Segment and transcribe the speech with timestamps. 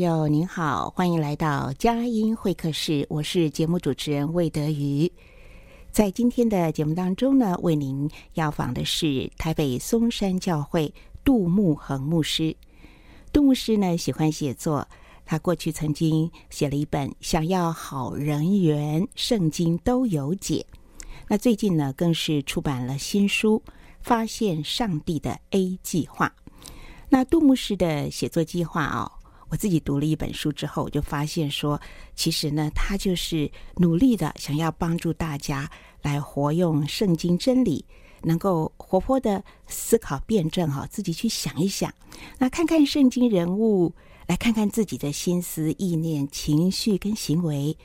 [0.00, 3.06] 友，您好，欢迎来到佳音会客室。
[3.10, 5.12] 我是节目主持人魏德瑜。
[5.90, 12.56] 在今天的节目当中呢，为您要访的是台北松山教会杜牧恒牧师。
[13.30, 14.88] 杜牧师呢，喜欢写作，
[15.26, 20.64] 他过去曾经写了一本《想要好人缘，圣经都有解》。
[21.28, 23.62] 那最近呢，更是出版了新书
[24.00, 26.32] 《发现上帝的 A 计划》。
[27.10, 29.19] 那杜牧师的写作计划啊、哦。
[29.50, 31.80] 我自己读了一本书之后，我就发现说，
[32.14, 35.68] 其实呢，他就是努力的想要帮助大家
[36.02, 37.84] 来活用圣经真理，
[38.22, 41.92] 能够活泼的思考辩证哈，自己去想一想，
[42.38, 43.92] 那看看圣经人物，
[44.28, 47.76] 来看看自己的心思意念、情绪跟行为，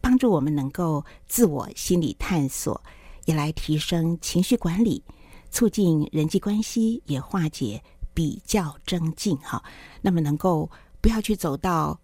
[0.00, 2.80] 帮助我们能够自我心理探索，
[3.24, 5.02] 也来提升情绪管理，
[5.50, 7.82] 促进人际关系，也化解
[8.14, 9.60] 比较争竞哈。
[10.00, 10.70] 那么能够。
[11.00, 12.00] 不要去走到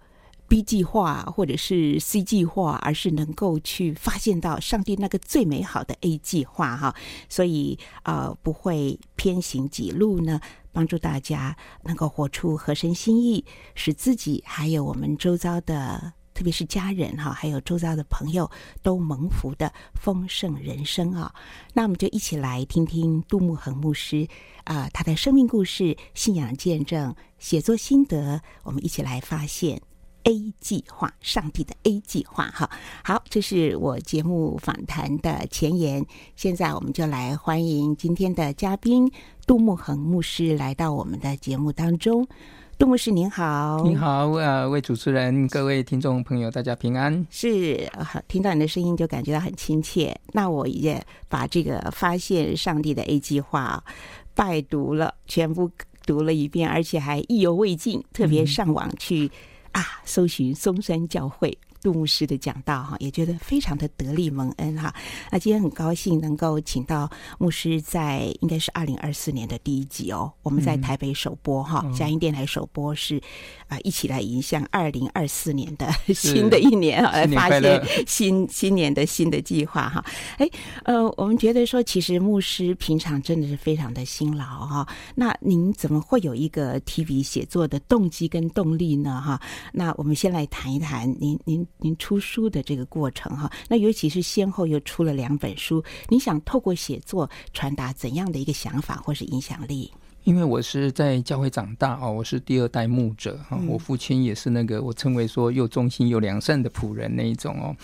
[0.46, 6.94] B 计划或者是 C 计划，而是能够去发现到上帝那个最美好的 A 计划哈。
[7.28, 10.40] 所以呃，不会偏行己路呢，
[10.70, 13.44] 帮助大家能够活出合神心意，
[13.74, 18.50] 使自己还有我们周遭的，特别是家人哈，还有周遭的朋友
[18.82, 21.32] 都蒙福的丰盛人生啊。
[21.72, 24.28] 那我们就一起来听听杜慕恒牧师。
[24.64, 29.78] 啊，他的生命故事、信仰见证、写作心得，我们一起来发现
[30.22, 32.46] A 计划，上帝的 A 计划。
[32.46, 32.70] 哈，
[33.04, 36.06] 好，这是我节目访谈的前言。
[36.34, 39.12] 现在我们就来欢迎今天的嘉宾
[39.46, 42.26] 杜慕恒牧师来到我们的节目当中。
[42.76, 47.24] 杜牧师您好，您好，呃，为主持人、各位听众朋友，大家平安。
[47.30, 47.88] 是，
[48.26, 50.14] 听到你的声音就感觉到很亲切。
[50.32, 53.82] 那我也把这个发现上帝的 A 计划。
[54.34, 55.70] 拜读了，全部
[56.04, 59.30] 读了一遍，而且还意犹未尽，特别上网去、
[59.72, 61.56] 嗯、啊搜寻松山教会。
[61.84, 64.92] 杜牧师的讲道哈，也觉得非常的得力蒙恩哈。
[65.30, 73.20] 那今天很高兴能够请到牧师，在应该是二零二四年的第一集哦，我们在台北首播哈，佳音电台首播是
[73.68, 80.02] 啊，一起来迎向二零二四年的 新的一年啊，来发现新新年的新的计划哈。
[80.38, 80.48] 哎，
[80.84, 84.88] 呃，我们觉得说，其实牧师平常真的是非常的辛劳哈。
[85.14, 89.20] 那您怎么会有一个提笔写作的动机跟动力呢？
[89.20, 89.38] 哈，
[89.74, 91.66] 那我们先来谈一谈您您。
[91.78, 99.90] 您出书的这个过程哈，那尤其是先后又出了两本书，你想透过写作传达怎样的一个想法或是影响力？
[100.22, 107.76] 因为我是在教会长大哦，我是第二代牧者哈，我父亲也是那个我称为说又忠心又良善的仆人那一种哦。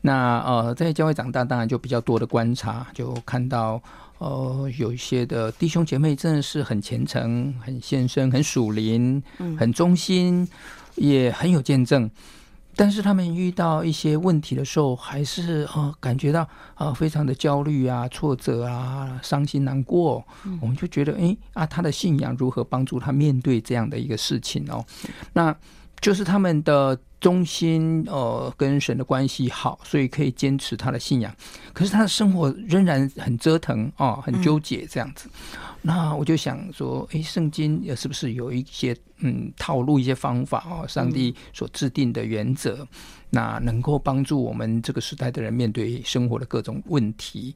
[0.00, 3.82] 那呃，在教会长大，当然就比较多的观察，就看到
[4.18, 9.20] 呃有一些的弟兄姐妹真的是很虔诚、很献身、很属灵、
[9.58, 10.48] 很忠心，
[10.94, 12.08] 也很有见证。
[12.76, 20.24] 但是他们遇到一些问题的时候，还是啊感觉到啊非常的焦虑啊、挫折啊、伤心难过。
[20.60, 24.84] 我们就觉得，哎啊，他的信仰如何帮助他面对这样的一个事情哦？
[25.34, 25.54] 那
[26.00, 31.34] 就是他们的忠心呃跟神的关系好，所以可以坚持他的信仰。
[31.74, 35.28] 可是他的生活仍然很折腾哦，很纠结这样子。
[35.28, 40.88] 嗯、那我就想说，哎，圣经是不是有一些嗯套路、一些方法哦？
[40.88, 42.88] 上帝所制定的原则，嗯、
[43.28, 47.54] 那能够帮助我们这个时代的人面对生活的各种问题。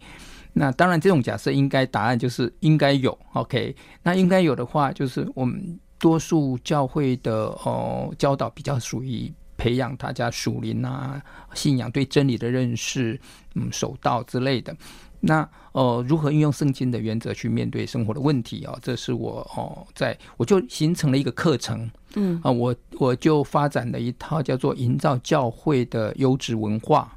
[0.53, 3.19] 那当然，这种假设应该答案就是应该有。
[3.33, 9.33] OK，那应该有的话，就是我们多数教会的哦教导比较属于。
[9.65, 11.19] 培养大家属灵啊、
[11.55, 13.19] 信仰、对真理的认识，
[13.55, 14.77] 嗯，守道之类的。
[15.21, 18.79] 那呃，如何运用圣经的原则去面对生活的问题啊？
[18.83, 27.17] 这是我哦，在我就形成了一个课程，嗯啊，我我就发展了一套叫做营造教会的优质文化。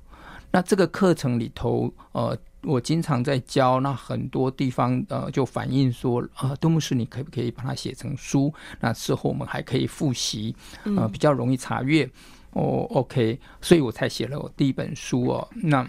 [0.49, 2.37] 那这个课程里头，呃。
[2.63, 8.53] 我经常在教，那很多地方呃就反映说，啊、呃，杜牧师，你可不可以把它写成书？
[8.81, 10.53] 那之后我们还可以复习，
[10.83, 12.03] 呃，比较容易查阅。
[12.03, 12.11] 嗯、
[12.51, 15.47] 哦，OK，所以我才写了我第一本书哦。
[15.63, 15.87] 那。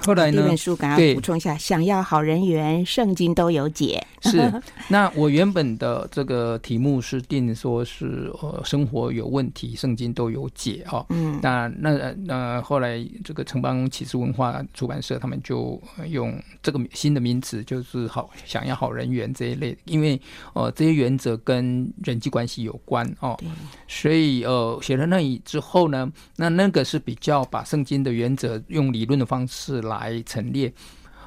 [0.00, 0.42] 后来呢？
[0.42, 4.04] 这本书刚刚补充一下，想要好人缘，圣经都有解。
[4.22, 4.50] 是，
[4.88, 11.04] 那我原本的这个题目是定说是呃生活有问题，圣经都有解哦。
[11.10, 20.20] 嗯，那那那后来这个城邦启示文化出版社他们就用这个新的名词，就是好想要好人缘这一类，因为
[20.52, 23.36] 呃这些原则跟人际关系有关哦。
[23.38, 23.48] 对
[23.86, 30.72] 所以呃写了那里之后呢，那那个是比较把圣经的原则用理论的方式来陈列，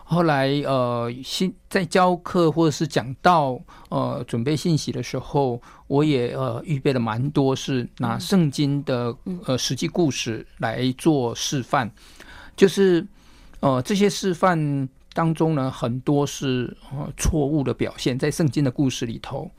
[0.05, 3.59] 后来呃，新在教课或者是讲到
[3.89, 9.15] 呃准备信息的时候，我也呃预备了蛮多，是拿圣经的
[9.45, 11.91] 呃实际故事来做示范，
[12.55, 13.05] 就是
[13.59, 19.49] 呃这些示范当中呢，很多是呃错误的表现，在圣经的故事里头。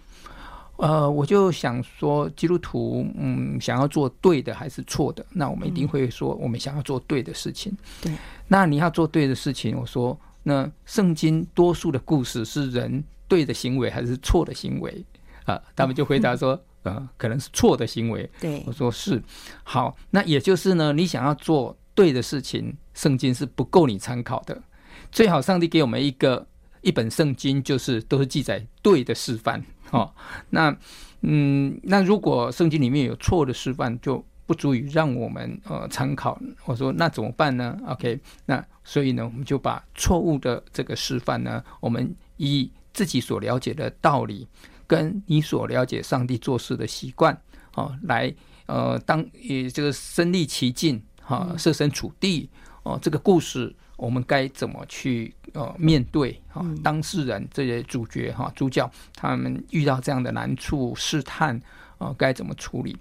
[0.78, 5.24] 呃，我就想说，基督徒，嗯，想要做对的还是错的？
[5.30, 7.72] 那我们一定会说，我们想要做对的事情。
[8.00, 8.12] 对，
[8.52, 15.02] 那你要做对的事情，我说，那圣经多数的故事是人对的行为还是错的行为？
[15.46, 16.50] 啊，他们就回答说，
[16.82, 18.28] 呃、嗯，可能是错的行为。
[18.38, 19.22] 对，我说是。
[19.64, 24.62] 好，那也就是呢，你想要做对的事情，圣经是不够你参考的。
[25.10, 26.46] 最好上帝给我们一个
[26.82, 29.64] 一本圣经，就是都是记载对的示范。
[29.92, 30.12] 哦，
[30.50, 30.76] 那
[31.22, 36.40] 嗯，那如果圣经里面有错的示范，就不足以让我们呃参考。
[36.64, 44.46] 我说那怎么办呢？OK，那所以呢，我们就把错误的这个示范呢，我们以自己所了解的道理，
[44.86, 47.36] 跟你所了解上帝做事的习惯，
[47.74, 48.34] 哦，来
[48.66, 52.50] 呃当也这个身历其境，哈、哦，设身处地，
[52.82, 53.74] 哦，这个故事。
[53.98, 61.60] 我们该怎么去呃面对啊当事人这些主角哈主角他们遇到这样的难处试探
[61.98, 62.96] 啊该怎么处理？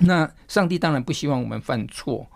[0.00, 2.26] 那上帝当然不希望我们犯错，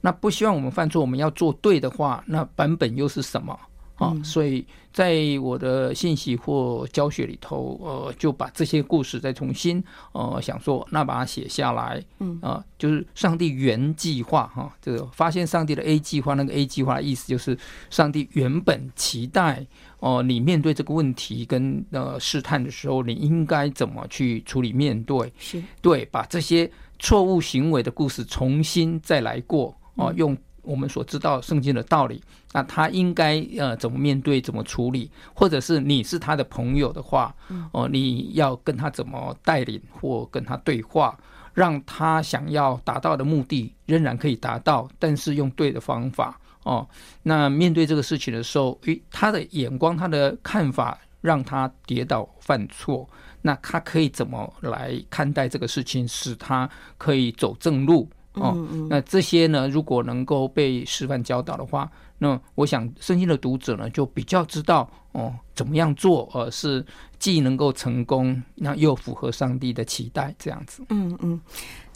[0.00, 3.58] 那不希望我们犯错，我们要做对的话，那版本又是什么？
[3.96, 9.80] 啊，嗯、所以在我的信息或教学里头，呃，就把这些故事再重新
[10.10, 17.56] 呃想说，那把它写下来，嗯啊、呃，就是上帝原计划哈，这个发现上帝的 A 计划，那个 A 计划的意思就是
[17.88, 19.64] 上帝原本期待
[20.00, 25.32] 哦、呃，你面对这个问题跟呃试探的时候，你应该怎么去处理面对？
[25.38, 26.68] 是对，把这些
[27.04, 30.36] 错误行为的故事重新再来过哦、呃，用。
[30.62, 32.22] 我们所知道圣经的道理，
[32.54, 37.36] 那他应该呃怎么面对，怎么处理，或者是你是他的朋友的话，
[37.72, 41.18] 哦，你要跟他怎么带领或跟他对话，
[41.52, 46.88] 让他想要达到的目的仍然可以达到，但是用对的方法哦。
[47.22, 53.06] 那面对这个事情的时候，诶，他的眼光、他的看法让他跌倒犯错，
[53.46, 58.08] 那他可以怎么来看待这个事情，使他可以走正路？
[58.32, 58.56] 哦，
[58.88, 66.82] 那这些呢，如果能够被示范教导的话，那我想圣经的读者呢，就比较知道哦，怎么样做，呃，是
[67.18, 70.82] 既能够成功，那又符合上帝的期待，这样子。
[70.88, 71.38] 嗯嗯，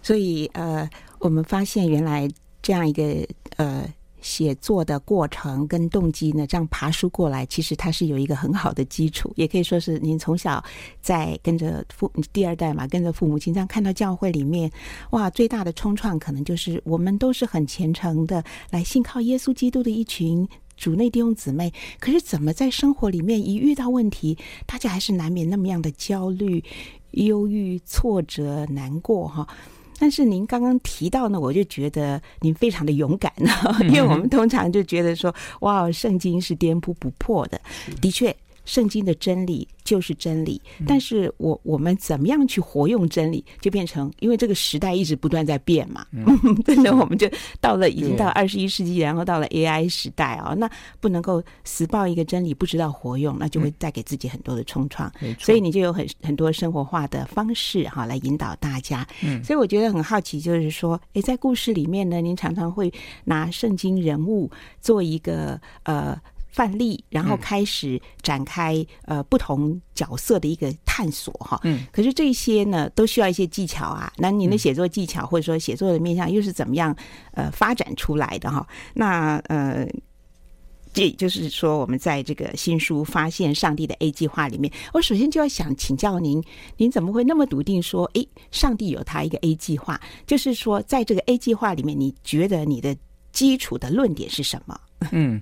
[0.03, 0.87] 所以呃，
[1.19, 2.29] 我们发现原来
[2.61, 3.03] 这样一个
[3.57, 3.89] 呃。
[4.21, 10.63] 写作的过程跟动机呢，这样爬书过来，其实它是有一个很好的基础，也可以说是您从小
[11.01, 14.71] 在跟着父第二代嘛，跟着父母亲这样看到教会里面，
[15.11, 26.63] 哇，最大的冲创可能就是我们都是很虔诚的来信靠耶稣基督的一群主内弟兄姊妹，可是怎么在生活里面一遇到问题，大家还是难免那么样的焦虑、
[27.13, 29.47] 忧郁、挫折、难过哈。
[29.99, 33.51] 但是您刚刚提到呢，我就觉得您非常的勇敢呢，
[33.89, 37.61] 因为我们通常就觉得说，哇，圣经是颠扑不破的。
[38.01, 38.35] 的确，
[38.69, 46.27] 圣经的真理就是真理，但是我我们怎么样去活用真理，就变成因为这个时代一直不断在变嘛，嗯、
[46.67, 47.27] 真的我们就
[47.63, 50.71] 到了已经到二十一世纪，然后到了 AI 时代啊、哦，那
[51.01, 55.11] 不能够死抱一个真理不知道活用，那就会带给自己很多的冲撞。
[55.23, 59.07] 嗯、所以你就有很很多生活化的方式哈来引导大家。
[59.25, 62.93] 嗯，所以我觉得很好奇，就是说，诶，在故事里面呢，您常常会
[63.25, 64.51] 拿圣经人物
[64.83, 66.21] 做一个呃。
[66.59, 71.61] 范例，然后开始展开呃不同角色的一个探索哈。
[71.63, 74.13] 嗯，可是这些呢都需要一些技巧啊。
[74.17, 76.93] 那您的写作技巧或者说写作的面向又是怎么样
[77.35, 78.67] 呃发展出来的哈？
[78.93, 79.87] 那呃，
[80.93, 86.43] 这就是说我们在这个新书《发现上帝的 A 计划》里面，我首先就要想请教您，
[86.77, 90.01] 您怎么会那么笃定说，诶，上帝有他一个 A 计划？
[90.27, 92.97] 就是说，在这个 A 计划里面，你觉得你的
[93.31, 94.81] 基础的论点是什么？
[95.13, 95.41] 嗯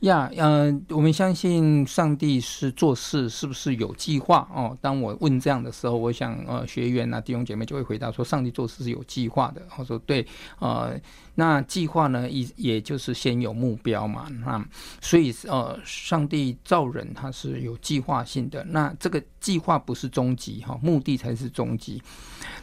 [0.00, 4.78] 呀，呃，我们相信上帝是做事是不是有计划哦？
[4.80, 9.60] 当我问这样的时候，我想呃，学员啊弟兄姐妹就会回答说，上帝做事是有计划的。
[9.76, 10.24] 我说对，
[10.60, 10.96] 呃，
[11.34, 14.64] 那计划呢，也也就是先有目标嘛，那
[15.00, 18.62] 所以呃，上帝造人他是有计划性的。
[18.66, 22.00] 那这个计划不是终极哈，目的才是终极。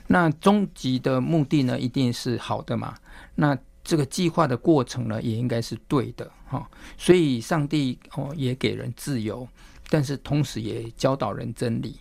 [0.08, 2.96] 那终极的目的呢，一定是好的嘛？
[3.36, 6.70] 那这个计划的过程呢，也应该是对的哈。
[6.98, 9.48] 所以，上帝哦也给人自由，
[9.90, 11.96] 但是同时也教导人真理。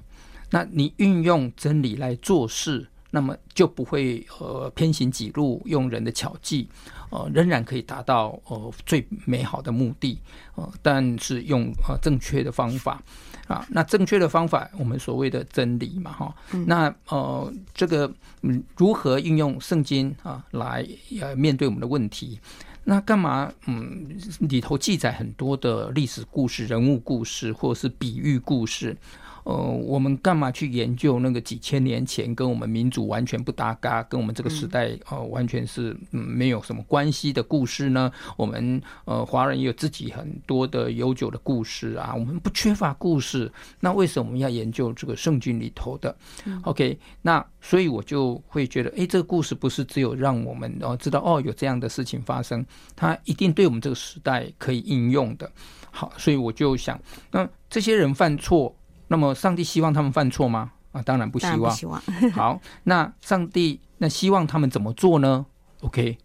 [0.50, 6.68] 那你运用真理来做事，那么就不会呃偏行己路，用人的巧计，
[7.11, 10.18] 呃仍然可以达到呃最美好的目的。
[10.56, 13.00] 呃，但是用呃正确的方法。
[13.47, 20.87] 啊，那正确的方法，我们所谓的真理嘛，哈、嗯，那呃，这个嗯，如何运用圣经啊来
[21.21, 22.40] 呃面对我们的问题？
[22.85, 24.09] 那干嘛嗯
[24.40, 28.97] 里头记载很多的历史故事、人物故事，或者是比喻故事？
[29.44, 38.10] 呃，我们干嘛去研究那个几千年前跟我们民族完全不搭嘎，跟我们这个时代呃完全是嗯没有什么关系的故事呢？
[38.38, 43.52] 我们呃华人也有自己很多的悠久的故事啊，我们不缺乏故事。
[43.80, 46.16] 那为什么我们要研究这个圣经里头的
[46.62, 52.64] ？OK，那所以我就会觉得，哎，这个故事不是只有让我们哦知道哦有这样的事情发生，
[52.96, 55.50] 它一定对我们这个时代可以应用的。
[55.90, 56.98] 好，所以我就想，
[57.30, 58.74] 那这些人犯错。
[59.08, 60.73] 那么，上帝希望他们犯错吗？
[60.92, 61.75] 啊，当然不希望。
[61.75, 62.00] 希望
[62.32, 65.44] 好，那上帝那希望他们怎么做呢
[65.80, 66.16] ？OK，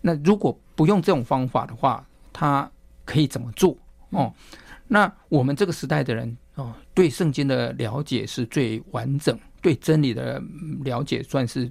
[0.00, 2.70] 那如果不用这种方法的话，他
[3.04, 3.76] 可以怎么做？
[4.10, 4.32] 哦，
[4.88, 10.40] 那我们这个时代的人哦，对圣经的了解是最完整，对真理的
[10.84, 11.70] 了解算是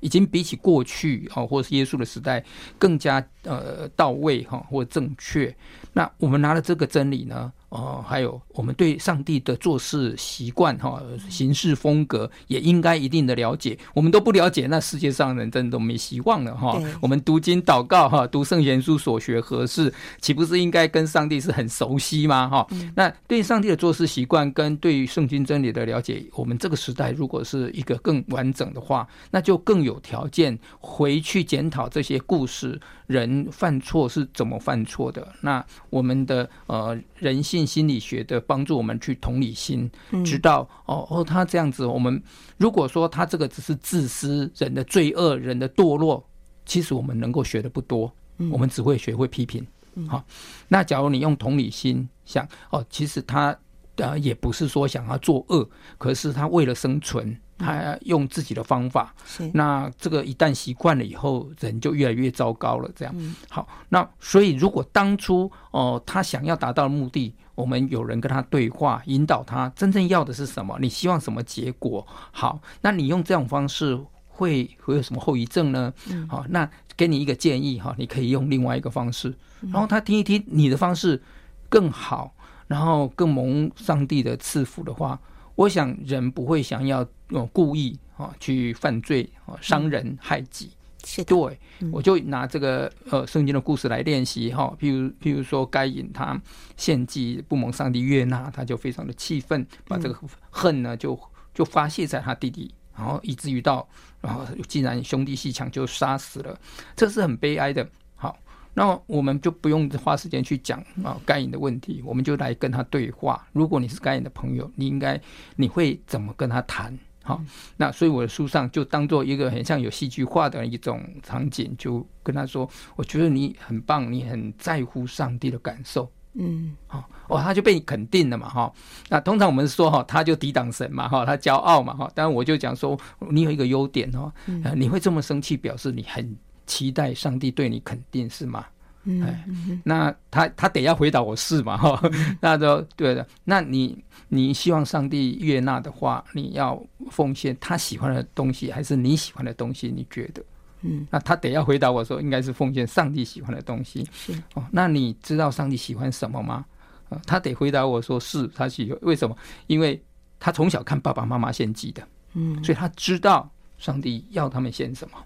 [0.00, 2.44] 已经比起过去哦，或是耶稣的时代
[2.78, 5.54] 更加呃到位哈，或正确。
[5.92, 7.52] 那我们拿了这个真理呢？
[7.72, 13.78] 哦，还有我们对上帝的做事习惯哈，行事风格也应该一定的了解。
[13.94, 16.78] 我们都不了解，那世界上人真的都没希望了哈。
[17.00, 22.46] 我们读经祷告哈，读圣贤书所学何事，岂不是应该跟上帝是很熟悉吗？
[22.46, 32.78] 哈，那对上帝的做事习惯跟对于圣经真理的了解，我们这个时代如果是一个更完整的话，那就更有条件回去检讨这些故事。
[33.08, 35.26] 人犯错是怎么犯错的？
[35.42, 39.90] 那我们的呃人性心理学的帮助，我们去同理心，
[40.24, 42.22] 知道哦哦，他这样子，我们
[42.56, 46.24] 如果说他这个只是自私，人的罪恶，人的堕落，
[46.64, 48.12] 其实我们能够学的不多，
[48.50, 49.66] 我们只会学会批评。
[50.08, 50.24] 好，
[50.68, 53.56] 那假如你用同理心想，哦，其实他
[53.96, 57.36] 呃也不是说想要作恶，可是他为了生存。
[57.58, 62.90] 他用自己的方法，是那这个一旦习惯了以后，人就越来越糟糕了。
[62.92, 70.78] 这样，嗯、好，那所以如果当初哦、呃，他想要达到的目的，我们有人跟他对话，引导他真正要的是什么？
[70.80, 72.06] 你希望什么结果？
[72.30, 75.92] 好，那你用这种方式会会有什么后遗症呢？
[76.10, 81.22] 嗯、好，那给你一个建议哈，你可以用另外一个方式，然后他听一听你的方式
[81.68, 82.34] 更好，
[82.66, 85.20] 然后更蒙上帝的赐福的话。
[85.54, 90.70] 我想人不会想要用故意啊去犯罪啊伤人害己，
[91.14, 91.36] 是的。
[91.36, 91.58] 对，
[91.92, 96.40] 我就拿这个呃圣经的故事来练习哈，譬如譬如说该隐他
[96.78, 101.18] 献祭不蒙上帝悦纳，他就非常的气愤，把这个恨呢就
[101.52, 103.86] 就发泄在他弟弟，然后以至于到
[104.22, 106.58] 然后竟然兄弟戏强就杀死了，
[106.96, 107.86] 这是很悲哀的。
[108.14, 108.38] 好
[108.72, 113.46] 那我们就不用花时间去讲啊该隐的问题，我们就来跟他对话。
[113.52, 115.20] 如果你是该隐的朋友，你应该
[115.56, 116.98] 你会怎么跟他谈？
[117.22, 117.40] 好，
[117.76, 126.10] 那所以我的书上就当做一个很像有戏剧化的一种场景，就跟他说：“我觉得你很棒，你很在乎上帝的感受。
[126.34, 128.72] 嗯，哦哦，他就被你肯定了嘛，哈。
[129.08, 132.10] 那通常我们说哈，他就抵挡神嘛，哈，他骄傲嘛，哈。
[132.14, 132.98] 但我就讲说，
[133.30, 134.32] 你有一个优点哦，
[134.74, 136.36] 你会这么生气，表示你很
[136.66, 138.64] 期待上帝对你肯定，是吗？
[139.04, 139.44] 嗯，哎，
[139.84, 142.00] 那他他得要回答我是嘛，哈。
[142.40, 143.26] 那就对的。
[143.44, 146.80] 那你你希望上帝悦纳的话，你要
[147.10, 149.88] 奉献他喜欢的东西，还是你喜欢的东西？
[149.88, 150.42] 你觉得？
[150.82, 154.06] 嗯，那他得要回答我说，应该是奉献上帝喜欢的东西。
[154.12, 156.64] 是哦，那你知道上帝喜欢什么吗？
[157.08, 159.36] 啊，他得回答我说是他喜欢，为什么？
[159.66, 160.00] 因为
[160.40, 162.02] 他从小看爸爸妈妈献祭的，
[162.34, 165.18] 嗯，所以他知道上帝要他们献什么。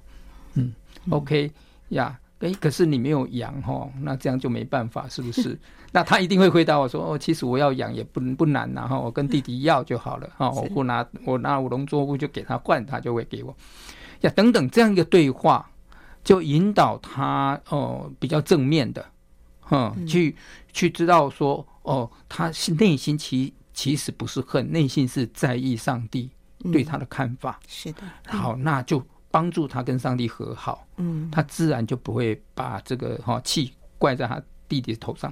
[0.55, 0.75] 嗯
[1.11, 1.51] ，OK
[1.91, 5.59] 呀，哎，可是你没有养哈，那这样就没办法，是不是？
[5.93, 13.57] 那他一定会回答我说，哦，其实我要养也不不难呐，哈，我跟弟弟 要就好了，哈，我不拿我拿五农作物就给他换，他就会给我。
[14.21, 15.71] 呀，等等，这样一个对话，
[16.23, 19.05] 就引导他哦、呃，比较正面的，
[19.71, 20.37] 嗯，嗯去
[20.73, 26.31] 去知道说，哦，他是内心其其实不是恨，内心是在意上帝
[26.73, 27.59] 对他的看法。
[27.63, 29.03] 嗯、是的，好，那就
[29.37, 30.87] 帮助他跟上帝和好。
[30.97, 35.31] 嗯，他自然就不会把这个哈气怪在他弟弟头上。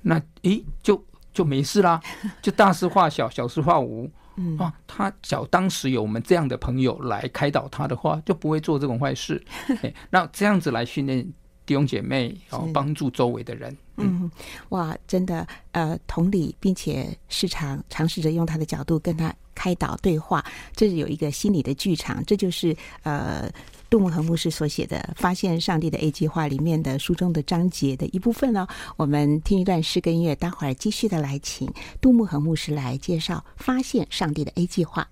[0.00, 2.00] 那诶，就就没事啦，
[2.40, 4.10] 就大事化小，小事化无。
[4.38, 9.44] 嗯啊，他小当时有我们这样的朋友来开导他的话，就不会做这种坏事。
[9.82, 11.26] 哎，那这样子来训练
[11.66, 13.76] 弟兄姐妹，哦，帮助周围的人。
[13.96, 14.30] 嗯，嗯，
[14.70, 20.44] 哇，真的，呃，同理，并且时常尝试着用他的角度跟他开导对话，
[20.74, 23.50] 这是有一个心理的剧场，这就是呃。
[23.88, 35.02] 杜牧和牧师所写的《发现上帝的 A 计划》里面的书中的章节的一部分呢，我们听一段诗歌音乐，待会儿继续的来请杜牧和牧师来介绍《发现上帝的 A 计划》。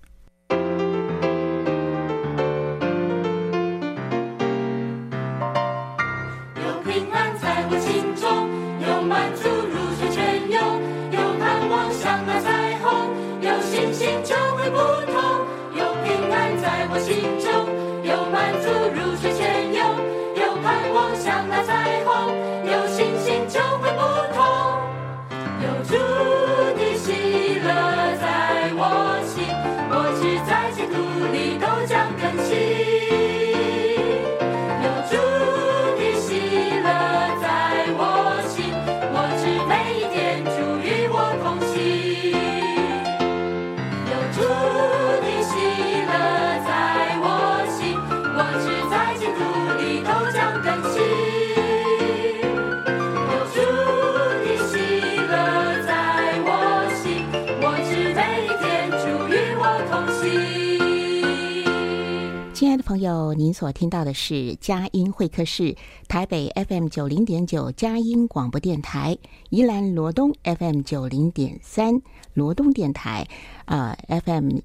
[63.05, 65.75] 友，您所听到的是佳音会客室，
[66.07, 69.15] 台北 FM 九零点九佳音广播电台，
[69.49, 72.01] 宜兰罗东 FM 九零点三
[72.33, 73.27] 罗东电台，
[73.65, 74.57] 呃 FM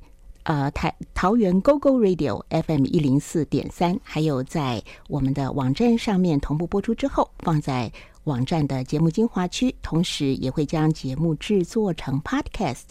[0.45, 7.93] 呃台桃园 GO GO Radio FM 一零四点三，还有在我们的网站上面同步播出之后，放在
[8.25, 12.85] 网站的节目精华区，同时也会将节目制作成 Podcast，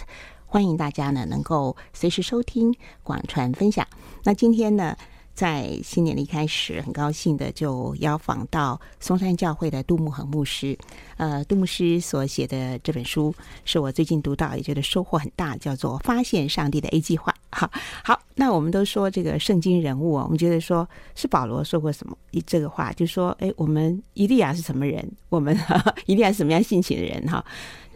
[0.45, 3.85] 欢迎大家呢能够随时收听、广传分享。
[4.23, 4.95] 那今天呢，
[5.39, 10.77] 在新年的一开始，很高兴的就邀访到松山教会的杜牧恒牧师。
[11.15, 17.31] 呃，杜牧师所写的这本书是我最近读到，也觉得收获很大，叫做《发现上帝的 A 计划》。
[17.57, 17.71] 好，
[18.03, 25.09] 好，那我们都说这个圣经人物啊，我们觉得说是保罗说过什么一这个话，就说，哎，我们伊利亚是什么人？
[25.29, 25.57] 我们
[26.05, 27.25] 伊利亚是什么样性情的人？
[27.27, 27.45] 哈。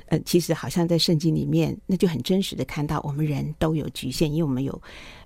[0.08, 4.82] 呃，其实好像在圣经里面，那就很真实的看到，我们人都有局限，因为我们有，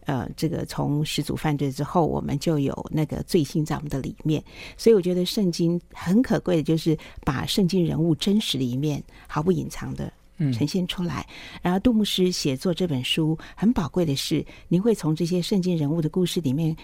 [0.05, 4.43] 呃，这个从始祖犯罪之后，我们就有那个罪性在我们的里面，
[4.77, 10.11] 所以我觉得圣经很可贵的，就是把圣经人物真实的一面毫不隐藏的
[10.53, 11.27] 呈现出来。
[11.29, 16.75] 嗯、然后杜牧师写作这本书很宝贵的是，您会从这些圣经人物的故事里面，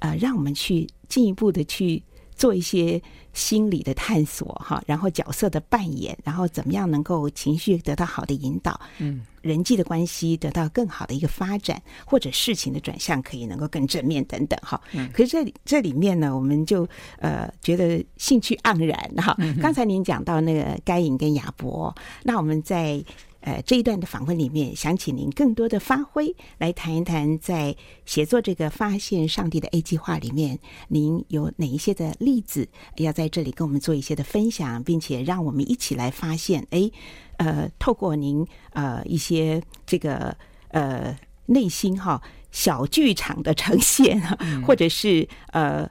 [0.00, 2.02] 呃，让我们去进一步的去。
[2.36, 3.00] 做一些
[3.32, 14.80] 心理的探索哈，然后角色的扮演，然后怎么样能够情绪得到好的引导，嗯，人际的关系得到更好的一个发展，或者事情的转向可以能够更正面等等哈。
[14.92, 16.86] 嗯，可是这里这里面呢，我们就
[17.18, 19.36] 呃觉得兴趣盎然哈。
[19.60, 23.02] 刚才您讲到那个该隐跟亚伯，那我们在。
[23.46, 36.90] 呃，这一段的访问里面，想请您更多的发挥，来谈一谈在写作这个发现上帝的 A 计划里面，您有哪一些的例子要在这里跟我们做一些的分享，并且让我们一起来发现，哎，
[37.36, 40.36] 呃，透过您呃一些这个
[40.70, 44.20] 呃内心哈小剧场的呈现，
[44.66, 45.88] 或者是呃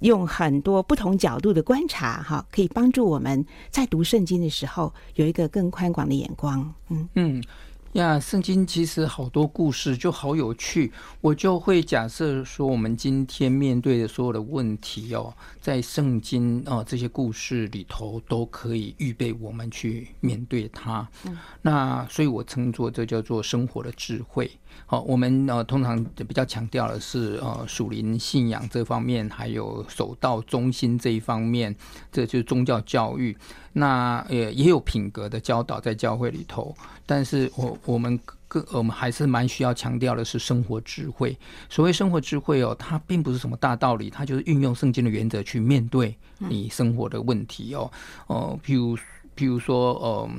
[0.00, 6.74] 用很多不同角度的观察，哈，可以帮助我们在读圣经的时候有一个更宽广的眼光。
[6.88, 7.44] 嗯嗯。
[7.92, 21.08] 呀，圣经其实好多故事就好有趣，我就会假设说，我们今天面对的所有的问题哦，在圣经哦这些故事里头都可以预备我们去面对它。
[21.24, 24.50] 嗯，那所以我称作这叫做生活的智慧。
[24.86, 31.74] 好，我们呃通常比较强调的是呃属灵信仰这方面，还有守道中心这一方面，
[32.10, 33.36] 这就是宗教教育。
[33.74, 41.36] 那也也有品格的教导在教会里头，但是我我们个我们还是蛮需要强调的是生活智慧。
[41.68, 47.90] 所谓生活智慧哦，它并不是什么大道理，它就是运用圣经的原则去面对你生活的问题哦。
[48.26, 48.96] 哦、呃，譬如
[49.36, 50.30] 譬如说呃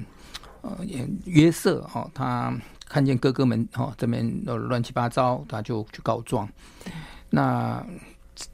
[0.63, 0.77] 呃
[1.25, 2.51] 约瑟哦，他。
[2.89, 6.49] 看见哥哥们哦这边呃乱七八糟，他就去告状。
[7.29, 7.85] 那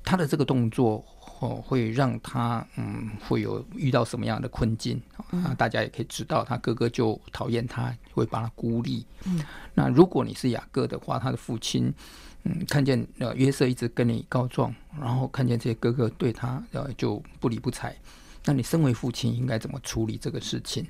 [0.04, 1.04] 他的这个动作
[1.40, 5.56] 哦，会让他嗯会有遇到什么样的困境啊？
[5.58, 9.06] 大家也可以知道，他哥哥就讨厌他，会把他孤立。
[9.26, 9.42] 嗯，
[9.74, 11.94] 那如果你是雅各的话，他的父亲
[12.44, 17.96] 嗯看见呃约瑟一直跟你告状，然后看见这些哥哥对他呃就不理不睬，
[18.44, 20.86] 那你身为父亲应该怎么处理这个事情？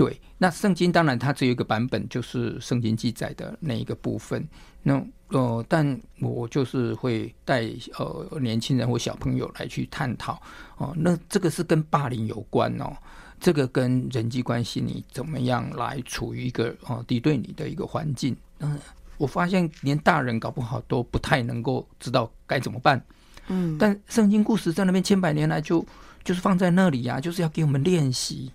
[0.00, 4.48] 对，那圣经当然它只有一个版本，就是圣经记载的那一个部分。
[4.82, 10.40] 那呃，但我就是会带呃年轻人或小朋友来去探讨
[10.78, 10.94] 哦。
[10.96, 12.96] 那这个是跟霸凌有关哦，
[13.38, 18.34] 这个跟人际关系你怎么样来处于一个哦敌对你的一个环境。
[18.60, 18.78] 嗯，
[19.18, 23.04] 我发现连大人搞不好都不太能够知道该怎么办。
[23.48, 25.84] 嗯，但圣经故事在那边千百年来就
[26.24, 28.50] 就是放在那里呀、啊，就是要给我们练习。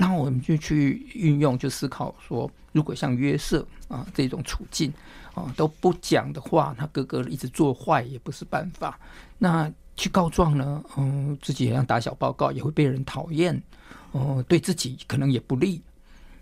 [0.00, 4.90] 然后我们就去运用，就思考说，如果像约瑟啊这种处境
[5.34, 8.98] 啊都不讲的话，他哥哥一直做坏也不是办法。
[9.36, 13.62] 那去告状呢，嗯，自己也要打小报告，也会被人讨厌，
[14.12, 15.82] 哦，对自己可能也不利。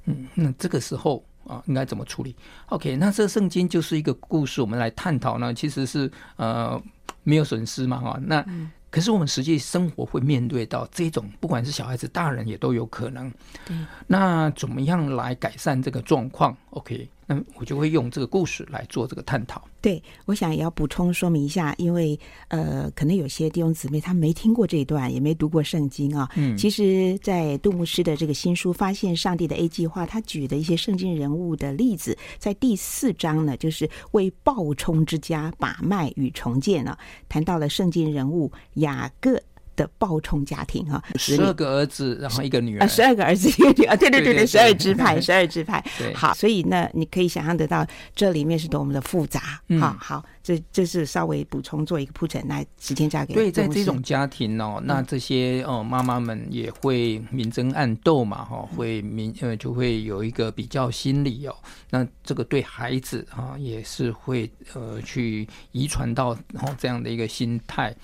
[0.05, 2.37] 嗯，那这个时候啊，应该怎么处理
[2.68, 6.81] ？OK，那这圣经就是一个故事，我们来探讨呢，其实是呃
[7.25, 8.47] 没有损失嘛，哈，那。
[8.90, 13.31] 可是我们实际生活会面对到这种，不管是小孩子、大人也都有可能。
[13.64, 17.09] 对，那怎么样来改善这个状况？OK。
[17.31, 19.62] 那我就会用这个故事来做这个探讨。
[19.83, 26.27] 对，我想也要补充说明一下，因为呃，可能有些弟兄姊妹他没听过这一段，也没读过圣经啊。
[26.37, 39.38] 嗯，其实，在杜牧师的这个新书《发现上帝的 A 计划》，他举的一些圣经人物的例子，在第四章呢，就是为暴冲之家把脉与重建了，谈到了圣经人物雅各。
[39.79, 45.83] 的暴冲家庭哈，十二个儿子，然后一个女儿，啊，十二个儿子一个女儿， 对对对对，十二支派，十二支派，
[46.14, 49.41] 好，所以呢，你可以想象得到这里面是多么的复杂，
[49.81, 50.25] 好好。
[50.49, 61.55] 这这是稍微补充做一个铺陈，来时间交给对，在这种家庭哦，那这些哦妈妈们也会明争暗斗嘛，哈，会明呃就会有一个比较心理哦，
[61.91, 67.95] 那这个对孩子啊也是会呃去遗传到然后这样的一个心态，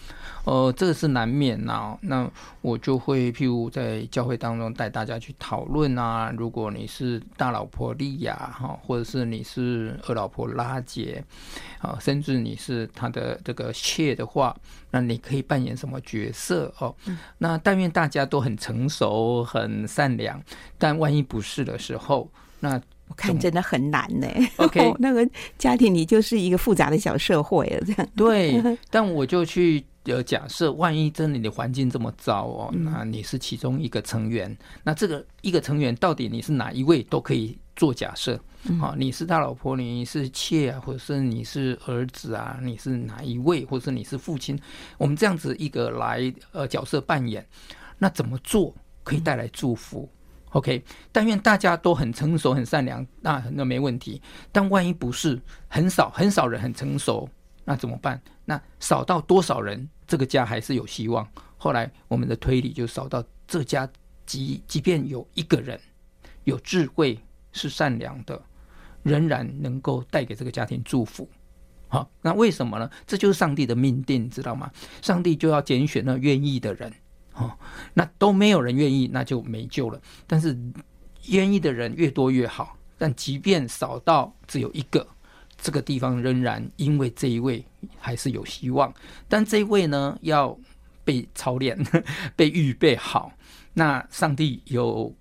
[0.44, 1.96] 呃，这个是难免呐。
[2.02, 2.30] 那
[2.60, 11.24] 我就会譬如在教会当中带大家去讨论啊，如果你是大老婆利亚哈，或者是你是二老婆拉杰
[11.78, 12.33] 啊，甚至。
[12.38, 14.56] 你是他的这个妾的话，
[14.90, 16.94] 那你可以扮演什么角色哦？
[17.06, 20.42] 嗯、那但愿大家都很成熟、很善良，
[20.78, 24.26] 但万一不是的时候，那我看真的很难呢。
[24.56, 28.62] OK， 那个家庭里就是一个复杂的小社会了，这样对。
[28.90, 38.40] 但我就去呃假设，万一真的你的环境这么糟哦，那你是其中一个成员，嗯、那这个一个成员到底你是哪一位，都可以做假设。
[38.80, 44.58] 好，你是他老婆，你是妾啊，或者是你是儿子啊，你是哪一位，或者是你是父亲？
[44.96, 47.46] 我们这样子一个来呃角色扮演，
[47.98, 50.08] 那怎么做可以带来祝福
[50.52, 50.82] ？OK，
[51.12, 54.22] 但愿大家都很成熟、很善良，那那没问题。
[54.50, 57.28] 但万一不是很少很少人很成熟，
[57.64, 58.18] 那怎么办？
[58.46, 61.28] 那少到多少人，这个家还是有希望。
[61.58, 63.86] 后来我们的推理就少到这家，
[64.24, 65.78] 即即便有一个人
[66.44, 67.18] 有智慧、
[67.54, 68.38] 是善良的。
[69.04, 71.28] 仍然能够带给这个家庭祝福，
[71.88, 72.90] 好，那为什么呢？
[73.06, 74.70] 这就是上帝的命定，知道吗？
[75.02, 76.90] 上帝就要拣选那愿意的人，
[77.34, 77.52] 哦，
[77.92, 80.00] 那都没有人愿意，那就没救了。
[80.26, 80.58] 但是
[81.26, 85.06] 愿意的人越多越好，但即便少到只有一个，
[85.58, 87.62] 这个地方仍然因为这一位
[87.98, 88.90] 还是有希望。
[89.28, 90.58] 但这一位呢，要
[91.04, 91.78] 被操练，
[92.34, 93.30] 被预备好。
[93.74, 95.14] 那上帝有。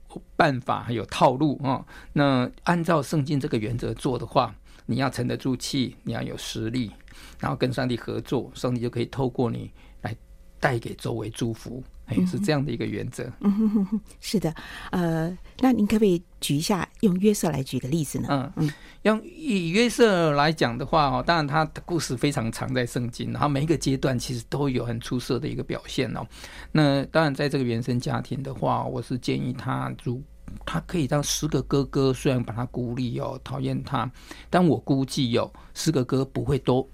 [0.44, 1.86] 办法还有套路啊！
[2.12, 4.54] 那按照圣经这个原则做的话，
[4.86, 6.92] 你要沉得住气，你要有实力，
[7.40, 10.14] 然后跟上帝合作，上帝就可以透过你来
[10.60, 11.82] 带给周围祝福。
[12.08, 13.24] 哎，是这样的一个原则。
[13.40, 14.54] 嗯哼哼哼，是的。
[14.92, 18.28] 呃，那您可不可以举一下，用约瑟来举个例子呢？
[18.30, 26.28] 嗯嗯，用以约瑟来讲的话，哦，当然他的故事非常长，在圣经，然后每一个阶段其实都有很出色的一个表现哦。
[26.74, 30.22] 那当然，在这个原生家庭的话，我是建议他，如
[30.66, 34.10] 他可以让十个哥哥虽然把他孤立哦，讨厌他，
[34.50, 36.88] 但我估计有十个哥不会都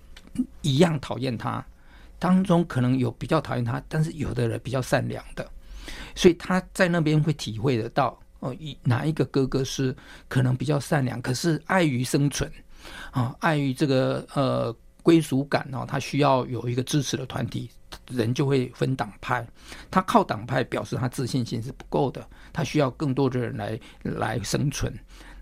[0.62, 1.66] 一样讨厌他。
[2.18, 5.50] 当中可能有比较讨厌他，但是有的人比较善良的，
[6.16, 9.96] 所以他在那边会体会得到哦，一哪一个哥哥是
[10.28, 12.52] 可能比较善良，可是碍于生存
[13.12, 17.70] 啊，碍于这个呃归属感哦，他需要有一个支持的团体，
[18.12, 19.48] 人就会分党派。
[19.90, 24.94] 他靠党派表示他自信心是不够的，他需要更多的人来来生存。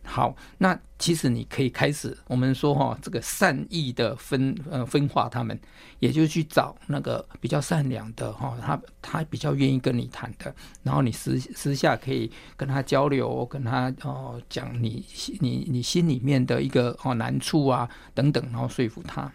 [0.09, 5.59] 好，那其实你可以开始，我们说哈，这个善意的分呃分化他们，
[5.99, 15.05] 也就是去找那个比较善良的哈，他他比较愿意跟你谈的，然后你私私下可以跟他交流，跟他哦讲你
[15.41, 19.29] 你你心里面的一个哦难处啊等等，然后说服他，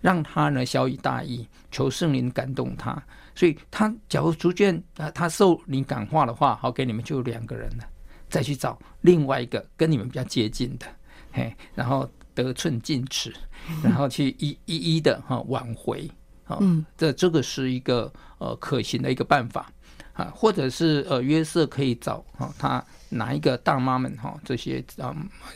[0.00, 3.02] 让他呢小以大义，求圣灵感动他，
[3.34, 7.84] 所以他假如逐渐啊他受你感化的话，好，给你们就两个人了。
[8.30, 10.86] 再去找另外一个跟你们比较接近的，
[11.30, 13.32] 嘿，然后得寸进尺，
[13.80, 16.10] 然后去一一一的哈挽回，
[16.44, 16.58] 啊，
[16.96, 19.70] 这这个是一个呃可行的一个办法
[20.14, 25.14] 啊，或者是呃约瑟可以找哦他哪一个大妈们哈这些啊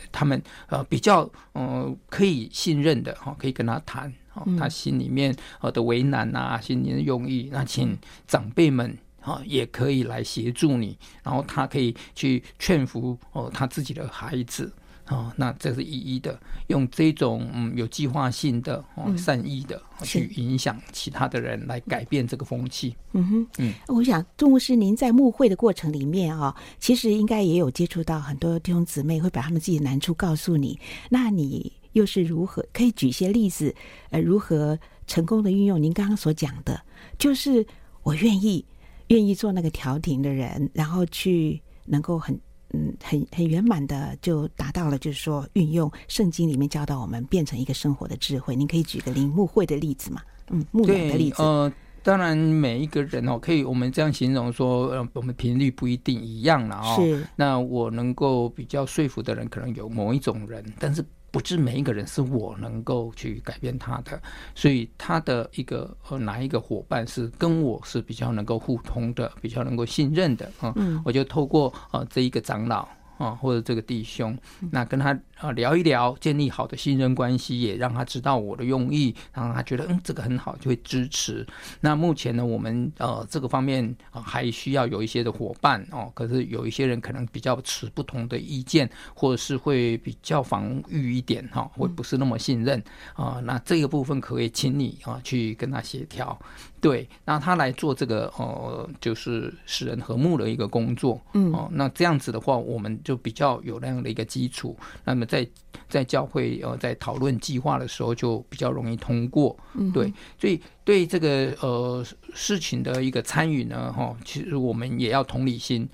[0.09, 4.13] 他们呃比较呃可以信任的哈可以跟他谈，
[4.57, 7.97] 他心里面呃的为难啊，心里面的用意，那请
[8.27, 8.97] 长辈们。
[9.21, 14.73] 啊，也可以来协助你，然后他可以去劝服哦他自己的孩子
[15.03, 22.95] 啊，那这是一一的，用这种嗯有计划性的哦善意的去影响其他的人来改变这个风气。
[23.11, 33.73] 嗯哼，嗯，我想钟牧师您在牧会的过程里面啊，其实应该也有接触到很多弟兄姊妹会把他们自己的难处告诉你，那你又是如何可以举一些例子？
[34.09, 36.81] 呃，如何成功的运用您刚刚所讲的，
[37.17, 37.65] 就是
[38.03, 38.65] 我愿意。
[39.09, 42.39] 愿意做那个调停的人，然后去能够很
[42.73, 48.55] 嗯很很圆满的就达到了，就是说运用圣经里面教导我们变成一个生活的智慧。
[48.55, 50.21] 您可以举个林牧会的例子嘛？
[50.51, 51.41] 嗯，牧养的例子。
[51.41, 51.73] 呃，
[52.03, 56.95] 当然每一个人哦，可以我们这样形容说，呃，我们频率不一定一样了哦。
[56.95, 57.25] 是。
[57.35, 61.03] 那我能够比较说服的人，可能有某一种人，但是。
[61.31, 64.21] 不是每一个人是我能够去改变他的，
[64.55, 72.87] 所以他的一个呃哪一个伙伴是跟我是比较能够互通的，比较能够信任的啊，嗯，我就透过呃这一个长老。
[73.19, 74.33] 啊，或者这个弟兄，
[74.71, 81.45] 那跟他啊聊一聊，建立好的信任关系，也让他知道我的用意，让他觉得嗯这个很好，就会支持。
[81.81, 93.41] 那目前呢，我们呃这个方面啊还需要有一些的伙伴哦，可是有一些人可能比较持不同的意见，或者是会比较防御一点哈，会不是那么信任啊。
[93.43, 96.37] 那这个部分可以请你啊去跟他协调。
[96.81, 104.77] 对，那他来做这个呃，就是使人和睦的一个工作，嗯，哦，那这样子的话，我们就比较有那样的一个基础。
[105.03, 105.47] 那么在
[105.87, 109.57] 在教会呃，在讨论计划的时候，就比较容易通过。
[109.75, 115.87] 嗯，对，所以对这个呃事情的一个参与呢，哈，其实我们也要同理心。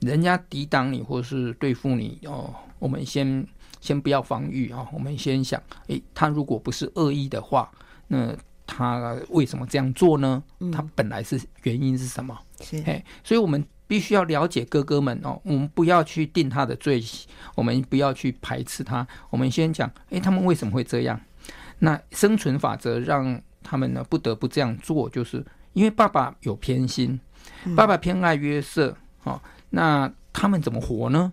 [0.00, 3.46] 人家抵挡你或是对付你哦，我们先
[3.80, 7.70] 先不要防御啊，我们先想，诶，他如果不是恶意的话，
[8.08, 8.36] 那。
[8.64, 10.42] 他为什么这样做呢？
[10.72, 12.34] 他本来是原因是什么？
[12.62, 12.82] 是，
[13.22, 17.02] 所以我们必须要了解哥哥们哦，我们不要去定他的罪，
[17.54, 21.20] 我们不要去排斥他，我们先讲，诶，他们为什么会这样？
[21.78, 27.20] 那生存法则让他们呢不得不这样做，就是因为爸爸有偏心，
[27.76, 29.40] 爸爸偏爱约瑟，哦，
[29.70, 31.32] 那他们怎么活呢？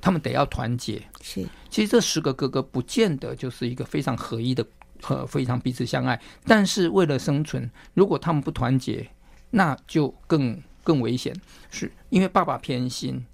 [0.00, 1.02] 他们得要团结。
[1.20, 4.64] 是，其实这十个哥哥不见得就是一个非常合一的。
[5.08, 9.06] 呃，非常彼此相爱，但是为了生存，如果他们不团结，
[9.50, 11.34] 那就更更危险。
[11.70, 13.24] 是因为爸爸偏心，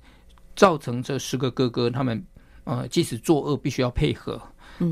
[0.56, 2.24] 造成这十个哥哥他们
[2.64, 4.40] 呃，即使作恶，必须要配合。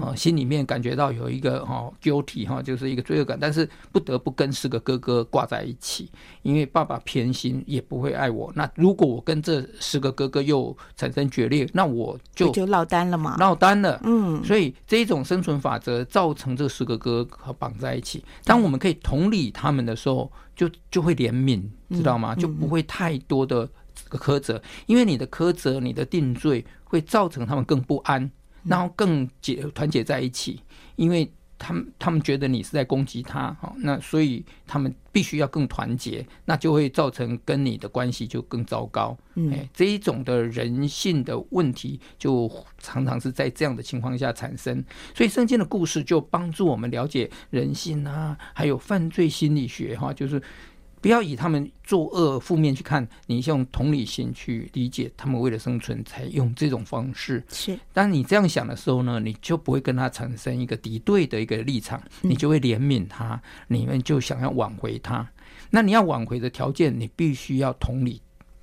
[0.01, 6.11] 啊，心里面感觉到有一个哦 guilty 哈，就是一个罪恶感，但是不得不跟四个哥哥挂在一起，
[6.43, 8.53] 因为爸爸偏心，也不会爱我。
[8.55, 14.01] 那如果我跟这十个哥哥又产生决裂，那我就就落单了嘛，落单了。
[14.05, 18.23] 嗯，所以这种生存法则造成这十个哥哥绑在一起。
[18.45, 22.35] 当我们可以同理他们的时候，就就会怜悯，知道吗？
[22.35, 23.69] 就不会太多的
[24.11, 28.31] 苛责，因为你的苛责、你的定罪会造成他们更不安。
[28.69, 30.61] 然后更结团结在一起，
[30.97, 39.17] 因为他们他们觉得你是在攻击他，哈，那所以他们必须要更团结，那就会造成跟你的关系就更糟糕。
[39.35, 44.85] 嗯，哎，这一种的人性的问题，就常常是在这样的情况下产生。
[45.15, 50.41] 所以圣经的故事就帮助我们了解人性啊，还有犯罪心理学，哈，就是。
[51.01, 57.43] 不要以他们作恶负面去看，你用同理心去理解他们为了生存才用这种方式。
[57.51, 65.29] 是，当你这样想的时候呢，你就不会跟他产生一个敌对的一个立场，你就会怜悯他，你们就想要挽回他。
[65.71, 68.21] 那你要挽回的条件，你必须要同理，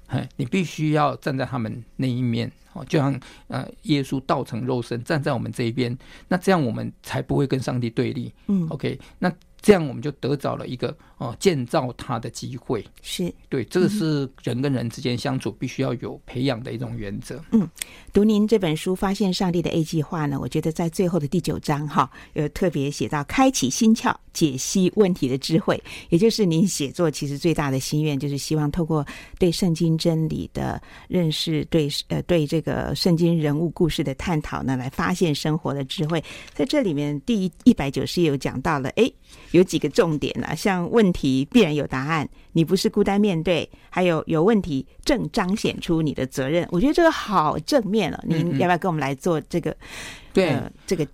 [0.07, 8.33] 嘿，你必须要站在他们那一面哦，就像呃耶稣道成肉身站在我们这一边，那这样我们才不会跟上帝对立。
[8.47, 9.31] 嗯，OK，那。
[9.65, 17.43] 这样我们就得到了一个哦建造他的机会，是对，这个是人跟人之间相处必须要有培养的一种原则。
[17.51, 17.67] 嗯，
[18.13, 29.03] 读您这本书《发现上帝的 A 计划》呢，我觉得在最后的第九章哈，有特别写到开启心窍、解析问题的智慧，也就是您写作其实最大的心愿，就是希望透过
[29.39, 36.23] 对圣经真理的认识，对呃对这个圣经人物故事的探讨呢，来发现生活的智慧。
[36.53, 39.11] 在这里面，第一百九十页有讲到了，哎。
[39.55, 46.67] 有几个重点啊，像问题必然有答案，你不是孤单面对，还有有问题正彰显出你的责任。
[46.71, 49.71] 我觉得这个好正面了，您要不要跟我们来做这个？
[49.71, 51.07] 嗯嗯对、呃，这个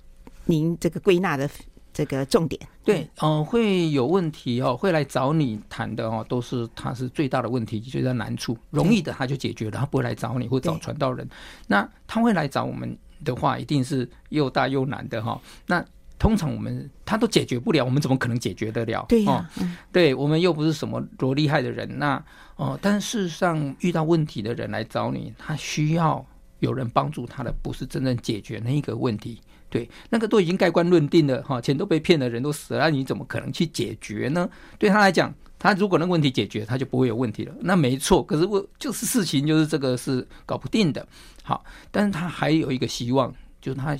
[0.45, 1.47] 您这个归纳的
[1.93, 2.59] 这个重点。
[2.83, 11.29] 对，嗯、呃，会有问题哦，会来找你谈的哦，都是他是最大的问题，最大难处，容易的他就解决了，他不会来找你或找传道人。
[11.67, 15.39] 那他会来找我们的话，一定是又大又难的哈。
[15.67, 15.85] 那
[16.21, 19.03] 通常我们他都解决不了，我们怎么可能解决得了？
[19.09, 21.97] 对呀、啊嗯，对我们又不是什么多厉害的人。
[21.97, 22.15] 那
[22.57, 26.23] 哦、呃，但事实上遇到问题的人来找你，他需要
[26.59, 29.41] 有人帮助他的，不是真正解决那一个问题。
[29.67, 34.47] 对，那个都已经盖棺论定了哈，钱都被骗的人都死了，你怎么可能去解决呢？
[34.77, 37.55] 对他来讲，他如果那个问题解决，他就不会有问题了。
[37.61, 41.07] 那没错，可是我就是事情就是这个是搞不定的。
[41.41, 43.97] 好，但是他还有一个希望，就是他。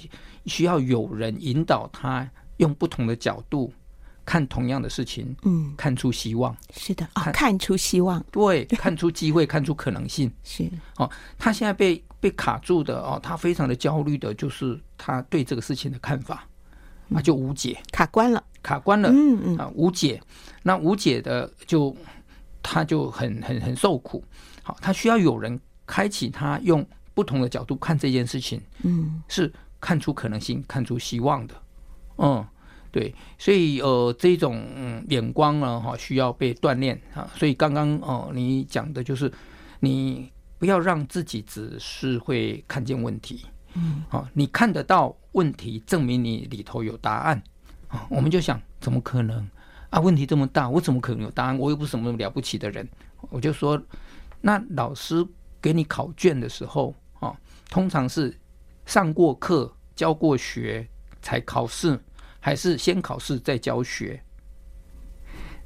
[0.48, 3.72] 需要有人引导他，用不同的角度
[4.26, 6.58] 看同样的事情，嗯，看出希望。
[6.74, 10.32] 是的，哦，看出希望，对，看出机会，看出可能性。
[10.44, 16.48] 是哦，他现在被被卡住的哦，他非常的焦虑的，就是他对这个事情的看法，
[17.08, 20.20] 那就无解，卡关了，卡关了，嗯嗯啊，无解。
[20.64, 21.96] 那无解的就
[22.64, 24.24] 他就很很很受苦。
[24.64, 28.62] 好，他需要有人开启他，用不同的角度看这件事情。
[28.84, 29.52] 嗯，是。
[29.84, 31.56] 看出可能性，看出希望的，
[32.18, 32.46] 嗯，
[32.92, 37.28] 对，所以呃，这种嗯眼光呢，哈，需要被锻炼啊。
[37.36, 39.34] 所以刚刚哦、呃，你讲的就是，
[39.80, 43.44] 你不要让自己只是会看见问题，
[43.74, 47.42] 嗯，啊，你看得到问题，证明你里头有答案
[47.88, 48.06] 啊。
[48.08, 49.50] 我们就想，怎么可能
[49.90, 50.00] 啊？
[50.00, 51.58] 问题这么大，我怎么可能有答案？
[51.58, 52.88] 我又不是什么了不起的人。
[53.32, 53.82] 我就说，
[54.42, 55.26] 那老师
[55.60, 57.01] 给你考卷的时候啊，
[57.72, 58.38] 通常是。
[58.84, 60.86] 上过课、教过学
[61.22, 61.98] 才考试，
[62.40, 64.22] 还是先考试再教学？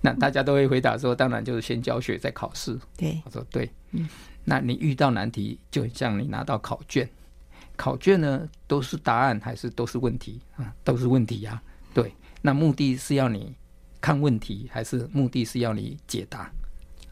[0.02, 2.78] 那大家都会回答说，当然就是先教学再考试。
[2.98, 3.72] 对，我说对。
[3.92, 4.08] 嗯，
[4.44, 7.10] 那你遇到难题，就像你拿到考卷，
[7.78, 10.76] 考卷呢都是答案还是都是问题啊？
[10.84, 11.64] 都是问题呀。
[11.94, 13.56] 对，那目的是要你
[14.02, 16.52] 看问题，还是目的是要你解答？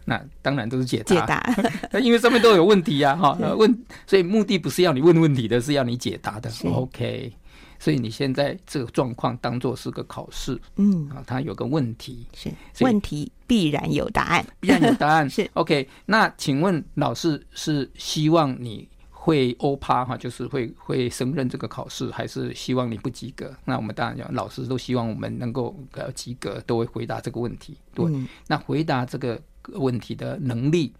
[0.06, 6.52] 那当然都是解答，解答， 因为上面都有问题呀，哈， 问，所以目的不是要你问问题的，是要你解答的。
[6.66, 7.32] OK，
[7.80, 15.88] 所以你现在这个状况当做是个考试，嗯，啊，它有个问题，是问题必然有答案，必然有答案， 是 OK。
[16.06, 23.56] 那请问老师是希望你会欧趴哈，就是会会胜任这个考试，还是希望你不及格？
[23.64, 27.78] 那我们当然讲，老师都希望我们能够呃及格，都会回答这个问题。
[27.94, 29.40] 对，嗯、那回答这个。
[29.74, 30.94] 问题的能力，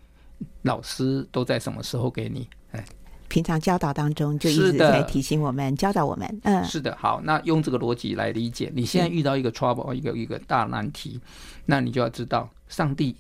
[0.62, 2.48] 老师都在什么时候给你？
[2.72, 2.84] 哎，
[3.28, 6.42] 平常教导当中就一直在提醒我们、教导我们。
[6.44, 6.96] 嗯，是的。
[7.00, 11.20] 好，那用这个逻辑来理解，你现在遇到一个 trouble，一个一个大难题，
[11.66, 13.16] 那你就要知道，上帝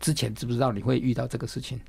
[0.00, 1.80] 之前知不知道你会遇到这个事情？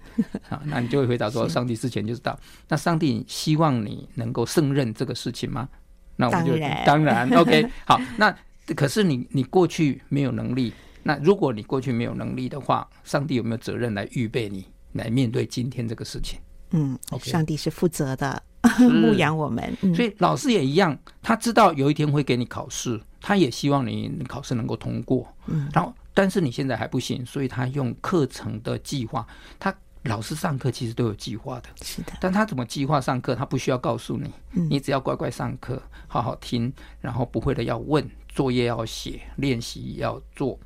[0.48, 2.38] 好， 那你就会回答说，上帝之前就知道。
[2.68, 5.68] 那上帝希望你能够胜任这个事情吗？
[6.16, 7.70] 那我们就当然，当然，OK。
[7.86, 8.36] 好，那
[8.76, 10.74] 可是你你过去没有能力。
[11.04, 16.40] 那如果你过去没有能力的话，上帝有没有责任来预备你来面对今天这个事情？
[16.72, 18.44] 嗯.上帝是负责的，
[18.80, 19.76] 牧养我们。
[19.82, 25.28] 嗯、所以老师也一样，他知道有一天会给你考试，他也希望你考试能够通过。
[25.48, 29.26] 嗯，然后但是你现在还不行，所以他用课程的计划，
[29.58, 29.74] 他
[30.04, 31.70] 老师上课其实都有计划的。
[31.82, 36.72] 是的，但他怎么计划上课，他不需要告诉你，嗯、你只要乖乖上课，好好听，
[37.02, 38.08] 然后不会的要问。
[38.28, 40.58] 作业要写，练习要做。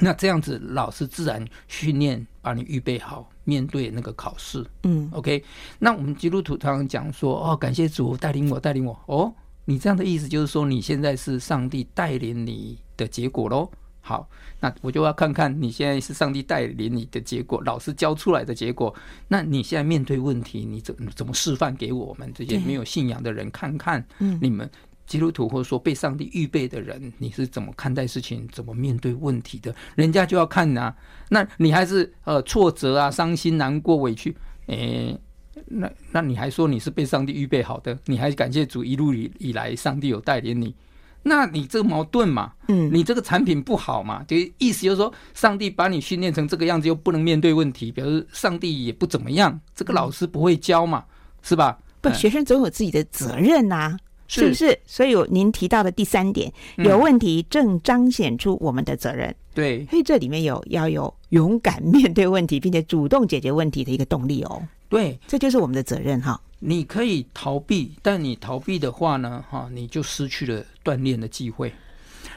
[0.00, 4.64] 那这样子，老师自然训练把你预备好面对那个考试。
[4.84, 5.42] 嗯，OK。
[5.78, 9.32] 那我们基督徒常常讲说：“哦，感谢主带领我，带领我。”哦，
[9.64, 13.68] 你这样的意思就是说，你现在是上帝带领你的结果喽？
[14.00, 14.28] 好，
[14.60, 18.94] 那我就要看看你现在是上帝带领你的结果，老师教出来的结果。
[19.26, 24.06] 那你现在面对问题，你怎怎么示范给我们这些没有信仰的人看看？
[24.20, 24.70] 嗯，你们。
[25.08, 29.74] 基督徒或者说被上帝预备的人，你是怎么看待事情、怎么面对问题的？
[29.96, 30.96] 人家就要看呐、啊。
[31.30, 34.36] 那你还是呃挫折啊、伤心、难过、委屈，
[34.66, 35.18] 诶，
[35.66, 37.98] 那那你还说你是被上帝预备好的？
[38.04, 40.74] 你还感谢主一路以以来上帝有带领你？
[41.22, 42.52] 那你这个矛盾嘛？
[42.68, 44.22] 嗯，你这个产品不好嘛？
[44.22, 49.58] 就意思就是说，上帝把你训练成这个样子，又不能面对问题，表示上帝也不怎么样。
[49.74, 51.04] 这个老师不会教嘛？
[51.42, 51.78] 是吧？
[52.00, 53.98] 不，学生总有自己的责任呐、啊。
[54.28, 54.78] 是不是？
[54.86, 59.34] 所以您提到的第三点，有问题正彰显出我们的责任。
[59.54, 64.62] 对，所以这里面有要有勇敢面对问题，并且主动解决问题的一个动力哦。
[64.88, 66.40] 对，这就是我们的责任哈。
[66.60, 71.72] 你可以逃避，但你逃避的话呢，哈，你就失去了锻炼的机会。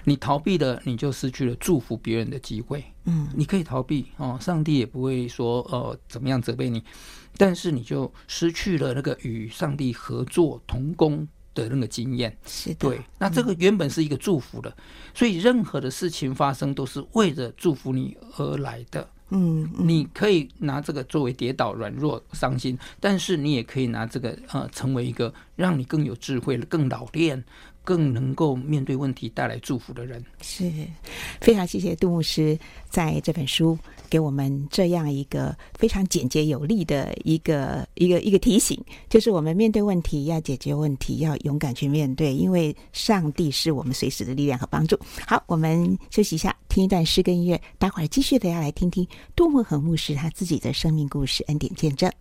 [0.04, 2.84] 你逃避了，你就失去了祝福别人的机会。
[3.06, 6.84] 嗯，你可以逃避哦，上帝也不会说呃怎么样责备你，
[7.38, 14.76] 但是你就失去了那个与上帝合作同工的那个经验是的，对，那这个原本是一个祝福的，嗯，
[15.14, 19.08] 所以任何的事情发生都是为了祝福你而来的。
[19.30, 27.44] 嗯，嗯，你可以拿这个作为跌倒、软弱、伤心，但是你也可以拿这个呃，成为一个让你更有智慧、更老练。
[27.84, 30.72] 更能够面对问题、带来祝福的人，是
[31.42, 32.56] 非常谢谢杜牧师
[32.88, 33.76] 在这本书
[34.12, 38.78] 给我们这样一个非常简洁有力的一个一个一个提醒，
[39.10, 45.00] 就是我们面对问题要解决问题，要勇敢去面对，因为上帝是我们随时的力量和帮助。
[45.26, 52.12] 好，我们休息一下，听一段诗歌音乐，待会儿继续的要来听听杜牧和牧师他自己的生命故事、恩典见证。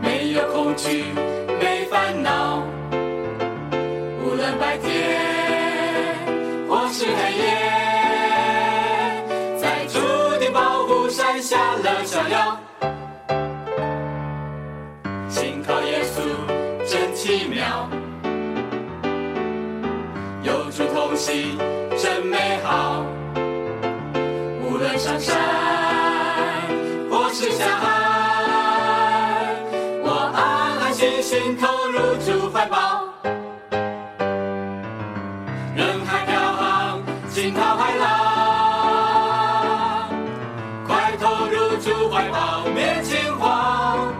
[0.00, 1.04] 没有恐惧，
[1.60, 2.62] 没烦恼，
[4.22, 4.86] 无论白天
[6.68, 7.44] 或是黑夜，
[9.56, 9.98] 在主
[10.38, 12.60] 的保护伞下乐逍遥。
[15.28, 16.20] 信靠耶稣
[16.86, 17.88] 真奇妙，
[20.42, 21.58] 有主同行
[21.96, 23.04] 真美好，
[24.62, 25.36] 无论上山
[27.64, 27.94] 或是下海。
[31.24, 33.08] 心投入主怀抱，
[35.74, 38.04] 人海飘航，惊涛骇浪，
[40.86, 44.12] 快投入主怀抱，免惊慌。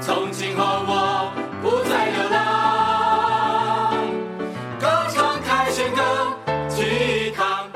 [0.00, 4.06] 从今后我不再流浪，
[4.78, 6.02] 歌唱凯旋歌，
[6.68, 7.66] 去扛。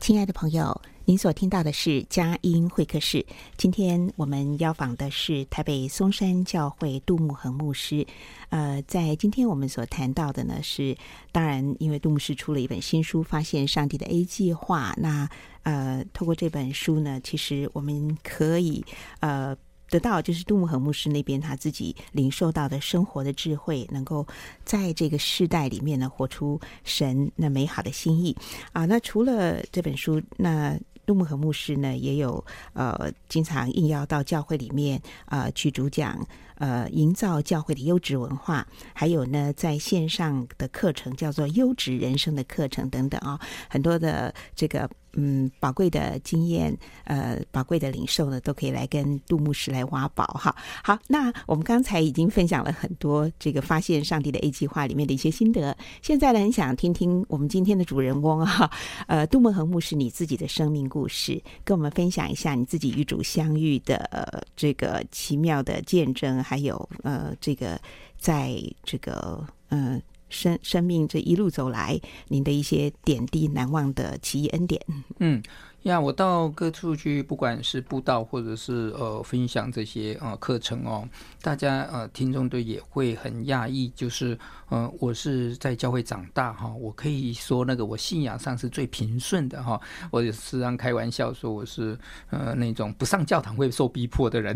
[0.00, 0.80] 亲爱的朋友。
[1.10, 3.26] 您所听到的是佳音会客室。
[3.56, 8.06] 今天我们邀访的是台北松山教会杜牧恒牧师。
[8.50, 10.96] 呃，在今天我们所谈到的呢，是
[11.32, 14.92] 当然，因为杜牧师出了一本新书《发现上帝的 A 计划》。
[15.00, 15.28] 那
[15.64, 18.84] 呃，透过这本书呢，其实我们可以
[19.18, 19.56] 呃。
[19.90, 24.24] 得到就是杜牧恒牧师那边他自己领受到的生活的智慧，能够
[24.64, 28.36] 在这个世代里面呢，活出神那美好的心意
[28.70, 28.84] 啊。
[28.84, 30.78] 那除了这本书，那
[31.10, 36.24] 杜牧和牧师呢也有呃经常应邀到教会里面啊、去主讲。
[36.60, 43.40] 呃，营造教会的优质文化，还有呢，在线上的课程叫做优质人生的课程等等啊、哦，
[43.70, 50.54] 很多的这个嗯宝贵的经验，呃，宝贵的领受呢，都可以来跟杜牧师来挖宝哈。
[50.84, 58.70] 好，那我们刚才已经分享了很多这个发现上帝的 A 计划里面的一些心得，现在呢，很想听听我们今天的主人翁啊，
[59.06, 66.44] 呃，杜牧恒牧师你自己的生命故事，跟我们分享一下你自己与主相遇的、呃、这个奇妙的见证。
[66.50, 67.80] 还有呃，这个
[68.18, 71.96] 在这个呃生生命这一路走来，
[72.26, 74.84] 您的一些点滴难忘的奇异恩典。
[75.20, 75.40] 嗯，
[75.84, 81.08] 呀，我到各处去，不管是布道或者是呃分享这些呃课程哦，
[81.40, 94.54] 大家呃听众都也会很讶异，就是呃我是在教会长大哈，我可以说那个我信仰上是最平顺的哈，我也时常开玩笑说我是呃那种不上教堂会受逼迫的人，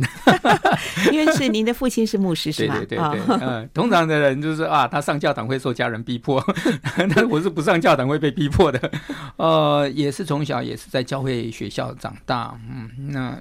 [1.10, 2.76] 因为是您的父亲是牧师是吧？
[2.80, 6.44] 对对对对，嗯、呃，通常的人就是啊，他上教堂会受家人逼迫，
[7.16, 8.90] 但我是不上教堂会被逼迫的，
[9.36, 11.13] 呃，也是从小也是在教。
[11.14, 13.40] 教会学校长大，嗯，那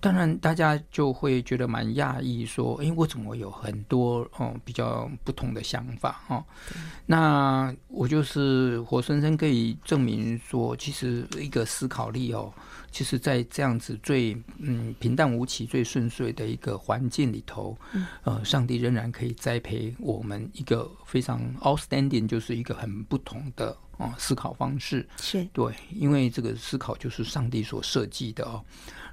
[0.00, 6.44] 当然大家就会觉得蛮讶异，说，哎，我怎么有很多哦比较不同的想法哦？
[7.04, 12.52] 那我就是活生生可以证明说，其实一个思考力哦，
[12.92, 17.76] 其实，在这样子最嗯平淡无奇、最顺遂的一个环境里头，
[18.22, 23.76] 呃，上帝仍然可以栽培我们一个非常 outstanding，就是一个很不同的。
[23.98, 28.64] 哦，思考方式是对，因为这个思考就是上帝所设计的哦。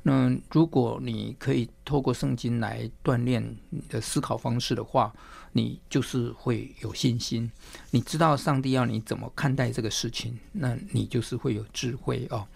[0.03, 5.13] 那如果你可以透过圣经来锻炼你的思考方式的话，
[5.51, 7.51] 你就是会有信心。
[7.91, 12.47] 你知道上帝要你怎么看待这个事情，那你就是会有智慧哦。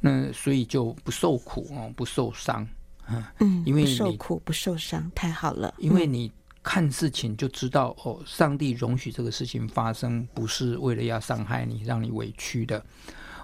[0.00, 2.66] 那所以就不受苦哦，不受伤
[3.40, 6.32] 嗯，因为受苦不受伤，太好了，因为你。
[6.66, 12.84] 看事情就知道哦，上帝容许这个事情发生，不是为了要伤害你、让你委屈的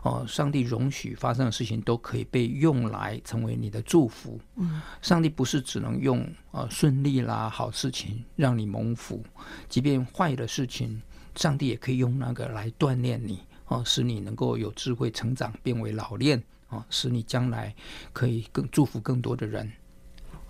[0.02, 0.26] 哦。
[0.26, 4.40] 上帝容许发生的事情都可以被用来成为你的祝福。
[4.56, 9.24] 嗯，上帝不是只能用呃顺利啦、好事情让你蒙福，
[9.68, 11.00] 即便坏的事情，
[11.36, 17.72] 上帝也可以用那个来锻炼你哦，使你能够有智慧成长，变为老练哦，使你将来
[18.12, 19.72] 可以更祝福更多的人。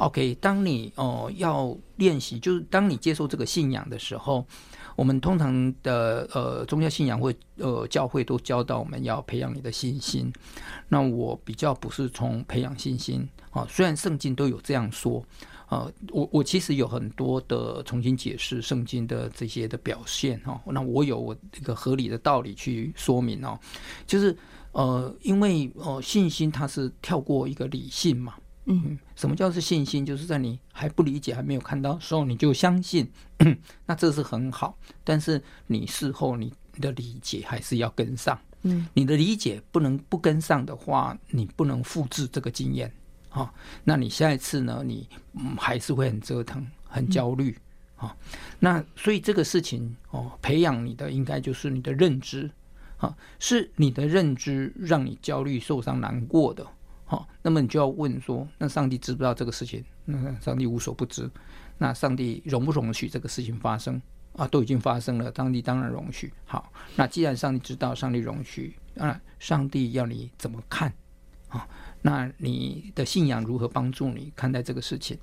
[0.03, 4.45] OK，当你哦、要练习，就是当你接受这个信仰的时候，
[4.97, 10.33] 我们通常的呃宗教信仰或呃教会都教导我们要培养你的信心。
[10.89, 15.25] 那我比较不是从培养信心啊，虽然圣经都有这样说
[15.67, 20.61] 啊，我我其实有很多的重新解释圣经的这些的表现哈。
[20.67, 23.57] 那我有我一个合理的道理去说明哦，
[24.05, 24.37] 就是
[24.73, 28.35] 呃，因为呃信心它是跳过一个理性嘛。
[28.67, 30.07] 嗯，什么叫是信心？
[30.07, 33.11] 就是在你还不理解、还没有看到的时候，你就相信，
[33.87, 34.79] 那这是很好。
[35.03, 38.39] 但是你事后你的理解还是要跟上。
[38.63, 42.93] 嗯，你的理解不能不跟上的话，你不能复制这个经验
[43.31, 43.53] 啊。
[43.83, 44.83] 那你下一次呢？
[44.87, 45.09] 你
[45.59, 47.59] 还是会很折腾、很焦虑
[47.97, 48.17] 啊。
[48.61, 52.49] 那所以这个事情哦，培养你的应该就是你的认知
[52.99, 56.65] 啊，是你的认知让你焦虑、受伤、难过的。
[57.13, 59.85] 好，那么你就要问说，那上帝知不知道这个事情？
[60.07, 61.31] 那上帝无所不知。
[61.77, 64.01] 那上帝容不容许这个事情发生？
[64.35, 66.33] 啊，都已经发生了，上帝当然容许。
[66.47, 70.91] 好，那既然上帝知道，上帝容许，啊，上帝要你怎么看？
[71.49, 71.69] 啊，
[72.01, 75.19] 那你的信仰如何帮助你看待这个事情？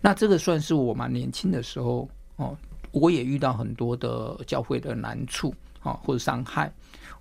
[0.00, 2.58] 那这个算是我蛮年轻的时候哦，
[2.90, 6.72] 我也遇到很多的教会的难处啊，或者伤害。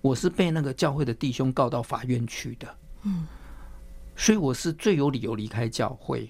[0.02, 2.68] 我是被那个教会的弟兄告到法院去的。
[3.04, 3.28] 嗯。
[4.18, 6.28] 所以我是最有理由离开教会。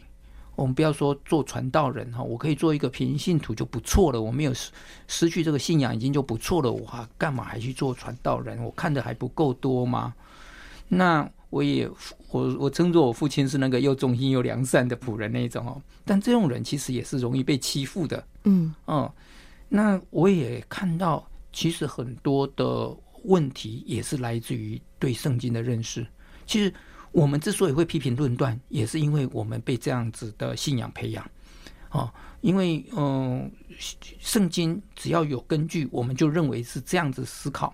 [0.55, 4.19] 我们不要说做传道人哈，我可以做一个平信徒就不错了。
[4.19, 4.71] 我没有失
[5.07, 6.71] 失去这个信仰已经就不错了。
[6.71, 8.61] 我还干嘛还去做传道人？
[8.63, 10.13] 我看的还不够多吗？
[10.87, 11.87] 那我也
[12.31, 15.79] 我我称作我父亲是那个又忠心又良善的仆人那一种哦。
[16.03, 18.27] 但这种人其实也是容易被欺负的。
[18.45, 19.09] 嗯嗯，
[19.69, 21.23] 那我也看到，
[21.53, 22.91] 其实很多的
[23.25, 26.05] 问题也是来自于对圣经的认识。
[26.47, 26.73] 其实。
[27.11, 31.27] 我们之所以会批评论断，也是因为我们被这样子的信仰培养，
[31.89, 33.49] 哦，因为嗯、
[34.19, 37.73] 圣经只要有根据，我们就认为是这样子思考，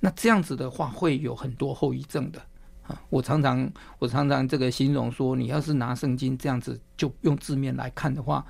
[0.00, 2.40] 那这样子的话会有很多后遗症的
[2.82, 3.00] 啊。
[3.10, 3.68] 我常常
[3.98, 8.44] 我常常这个形容说，你要是拿圣经这样子就用字面来看的话，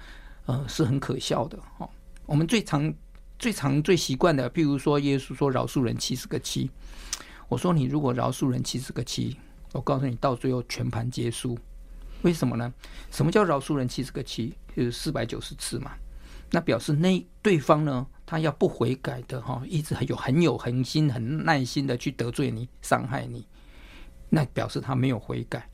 [0.47, 1.89] 呃，是很可笑的哦。
[2.27, 2.93] 我们最常
[3.39, 6.71] 最常最习惯的，譬如说耶稣说饶恕人七十个七，
[7.49, 9.37] 我说你如果饶恕人七十个七。
[9.75, 11.59] 我告诉你，到最后全盘皆输，
[12.23, 12.73] 为什么呢？
[13.11, 14.55] 什么叫饶恕人七十个七？
[14.77, 15.91] 就是四百九十次嘛。
[16.53, 23.45] 那表示那对方呢，他要不悔改的哈，一直很有很有恒心、很耐心的去得罪你、伤害你，
[24.29, 25.69] 那表示他没有悔改。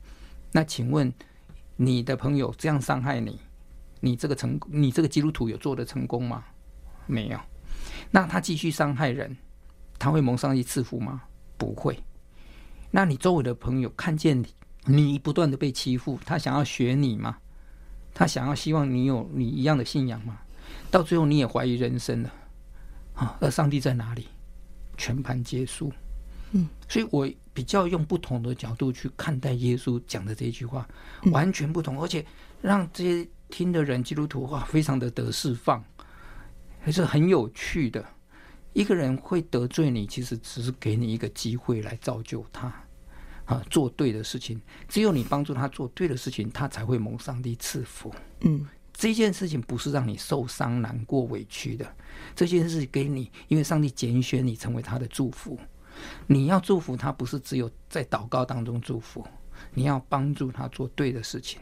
[0.51, 1.13] 那请问
[1.75, 3.39] 你的朋友这样伤害你，
[3.99, 6.43] 你这个成，你这个基督徒有做得成功吗？
[7.05, 7.39] 没有。
[8.09, 9.37] 那他继续伤害人，
[9.99, 11.21] 他会蒙上帝赐福吗？
[11.55, 12.03] 不会。
[12.91, 14.47] 那你周围的朋友看见你，
[14.85, 17.37] 你不断的被欺负，他想要学你吗？
[18.13, 20.39] 他想要希望你有你一样的信仰吗？
[20.91, 22.33] 到最后你也怀疑人生了，
[23.13, 24.27] 啊，而上帝在哪里？
[24.97, 25.91] 全盘皆输。
[26.51, 30.85] 嗯，所以我比较用不同的角度去看待耶稣讲的这一句话，
[31.31, 32.25] 完全不同，而且
[32.61, 35.81] 让这些听的人基督徒哇，非常的得释放，
[36.81, 38.05] 还是很有趣的。
[38.73, 42.73] 一个人会得罪你，其实只是给你一个机会来造就他
[43.45, 44.61] 啊，做对的事情。
[44.87, 48.13] 只有你帮助他做对的事情，他才会蒙上帝赐福。
[48.41, 51.95] 嗯，这件事情不是让你受伤、难过、委屈的，
[52.35, 55.59] 这件事给你，因为上帝拣选你成为他的祝福。
[56.25, 59.27] 你要祝福他，不是只有在祷告当中祝福，
[59.73, 61.59] 你要帮助他做对的事情。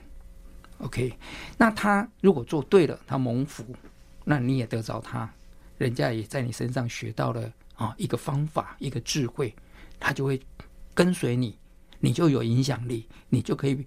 [0.77, 1.17] OK，
[1.57, 3.65] 那他如果做对了，他蒙福，
[4.23, 5.29] 那你也得着他。
[5.79, 9.51] 人家也在你身上学到了啊一个方法，一个智慧，
[9.99, 10.39] 他就会
[10.93, 11.57] 跟随你，
[11.99, 13.83] 你就有影响力，你就可以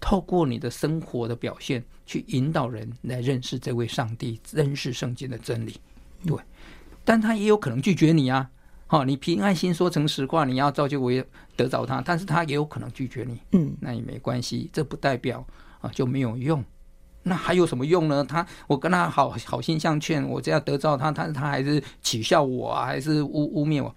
[0.00, 5.78] 透过你的生活的表现去引导人来认识这位上帝，认识圣经的真理。
[6.26, 6.36] 对，
[7.04, 8.50] 但他也有可能拒绝你啊！
[8.86, 11.24] 好，你凭爱心说诚实话，你要造就我也
[11.56, 13.38] 得着他，但是他也有可能拒绝你。
[13.52, 15.46] 嗯，那也没关系，这不代表
[15.80, 16.64] 啊就没有用。
[17.24, 18.22] 那还有什么用呢？
[18.22, 23.94] 他我跟他好好心相劝，我这样得到他，他他还是取笑我啊，还是污污蔑我。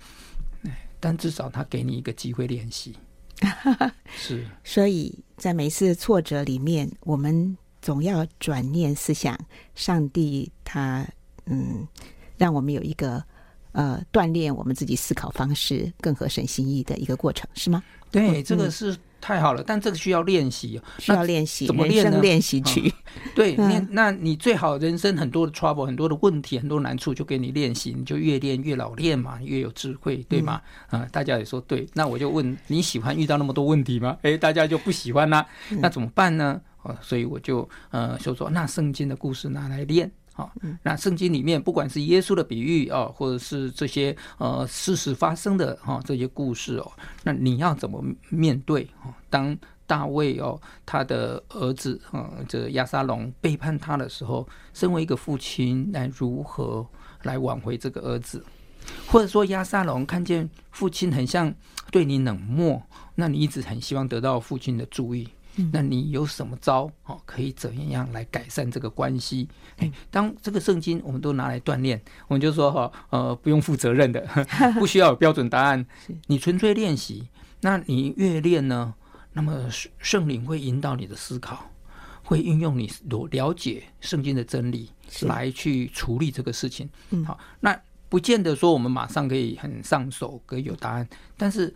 [1.00, 2.96] 但至少他给你一个机会练习。
[4.16, 9.38] 是，所以在每次挫折里面，我们总要转念思想，
[9.76, 11.06] 上帝他
[11.46, 11.88] 嗯，
[12.38, 13.24] 让我们有一个
[13.72, 17.84] 呃锻炼我们自己思考方式更合神心意的一个过程，是吗？
[18.12, 18.96] 对，这个是。
[19.20, 22.22] 太好了，但这个需要练习，需要练习，怎么练呢？
[22.22, 30.62] 练习曲，嗯、对，那、嗯、那你最好人生很多的 trouble，很多的问题，很多难处，就给你练习，你就越练越老练嘛，越有智慧，对吗？
[30.92, 34.16] 嗯、啊，大家也说对，那我就问你喜欢遇到那么多问题吗？
[34.22, 35.48] 哎，大家就不喜欢啦、啊，
[35.82, 36.62] 那怎么办呢？
[36.84, 40.10] 哦，所以我就呃就说，那圣经的故事拿来练。
[40.38, 40.52] 好，
[40.84, 46.92] 那圣经里面不管是耶稣的比喻哦，或者是这些呃事实发生的哈这些故事哦，
[47.24, 48.88] 那你要怎么面对？
[49.32, 49.58] 当
[49.88, 56.86] 大卫哦他的儿子啊这亚沙龙背叛他的时候，身为一个父亲，来如何
[57.24, 58.46] 来挽回这个儿子？
[59.08, 61.52] 或者说亚沙龙看见父亲很像
[61.90, 62.80] 对你冷漠，
[63.16, 65.28] 那你一直很希望得到父亲的注意。
[65.72, 66.90] 那你有什么招？
[67.06, 69.48] 哦，可以怎样来改善这个关系？
[69.78, 74.22] 哎，当这个圣经我们都拿来锻炼，我们就说哈，呃，不用负责任的，
[74.78, 75.86] 不需要有标准答案，
[76.28, 77.28] 你纯粹练习。
[77.62, 78.94] 那你越练呢，
[79.34, 81.72] 那么圣灵会引导你的思考，
[82.24, 84.92] 会运用你所了解圣经的真理
[85.22, 86.90] 来去处理这个事情。
[87.26, 87.80] 好，那
[88.10, 91.74] 不见得说我们马上可以很上手，可以有答案，但是。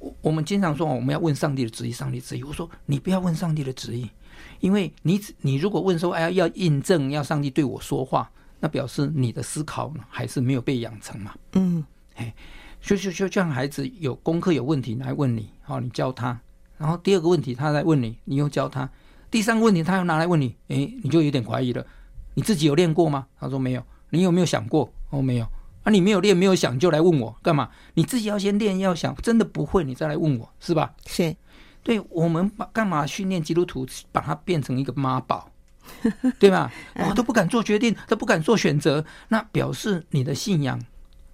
[0.00, 2.42] 我我们经常说，我们要问上帝的旨意，上帝的旨意。
[2.42, 4.10] 我说你不要问上帝的旨意，
[4.58, 8.28] 因为你你如果问说，哎呀，要印证，要上帝对我说话，
[8.58, 11.34] 那表示你的思考呢还是没有被养成嘛。
[11.52, 11.84] 嗯，
[12.16, 12.34] 哎，
[12.80, 16.40] 就就就像孩子有功课有问题来问你，好，你教他，
[16.78, 18.88] 然后第二个问题他来问你，你又教他，
[19.30, 21.86] 第三个问题他又拿来问你，哎，你就有点怀疑了，
[22.34, 23.26] 你自己有练过吗？
[23.38, 24.90] 他说没有，你有没有想过？
[25.10, 25.46] 哦，没有。
[25.82, 27.70] 啊，你没有练，没有想，就来问我干嘛？
[27.94, 30.92] 你自己要先练，要想，真的不会，你再来问我，是吧？
[31.06, 31.34] 是，
[31.82, 35.50] 对，我们把干嘛训练基督徒，把它变成一个妈宝，
[36.38, 36.70] 对吧？
[36.96, 40.78] 我都不敢做决定，都不敢做选择，那表示你的信仰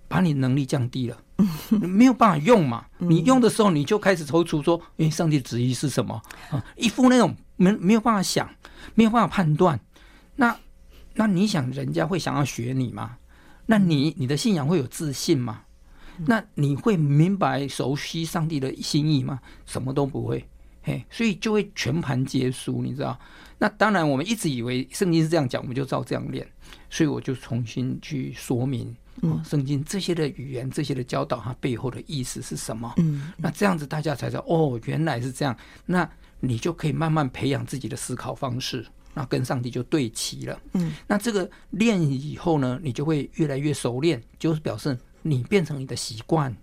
[0.07, 1.19] 把你能力降低了，
[1.81, 2.87] 没有办法用嘛。
[2.99, 6.23] 你用的时候，你就开始踌躇说，哎，上帝旨意是什么？
[6.51, 8.49] 啊，一副那种没没有办法想，
[8.95, 9.81] 没有办法判断，
[10.37, 10.57] 那
[11.15, 13.17] 那你想人家会想要学你吗？
[13.67, 15.63] 那你你的信仰会有自信吗？
[16.25, 19.39] 那你会明白熟悉上帝的心意吗？
[19.67, 20.49] 什么都不会，
[20.83, 23.19] 嘿，所以就会全盘皆输，你知道？
[23.59, 26.47] 那当然，我们一直以为圣经是这样讲，我们就照这样练。
[26.89, 32.93] 所以我就重新去说明，嗯，圣经这些的语言、这些的教导，它背后的意思是什么？
[32.97, 35.55] 嗯，那这样子大家才知道，哦，原来是这样。
[35.85, 36.09] 那
[36.41, 38.87] 你就可以慢慢培养自己的思考方式。
[39.17, 40.61] 那跟上帝就对齐了。
[40.75, 46.55] 嗯，那这个练以后呢，你就会越来越熟练，就是表示你变成你的习惯，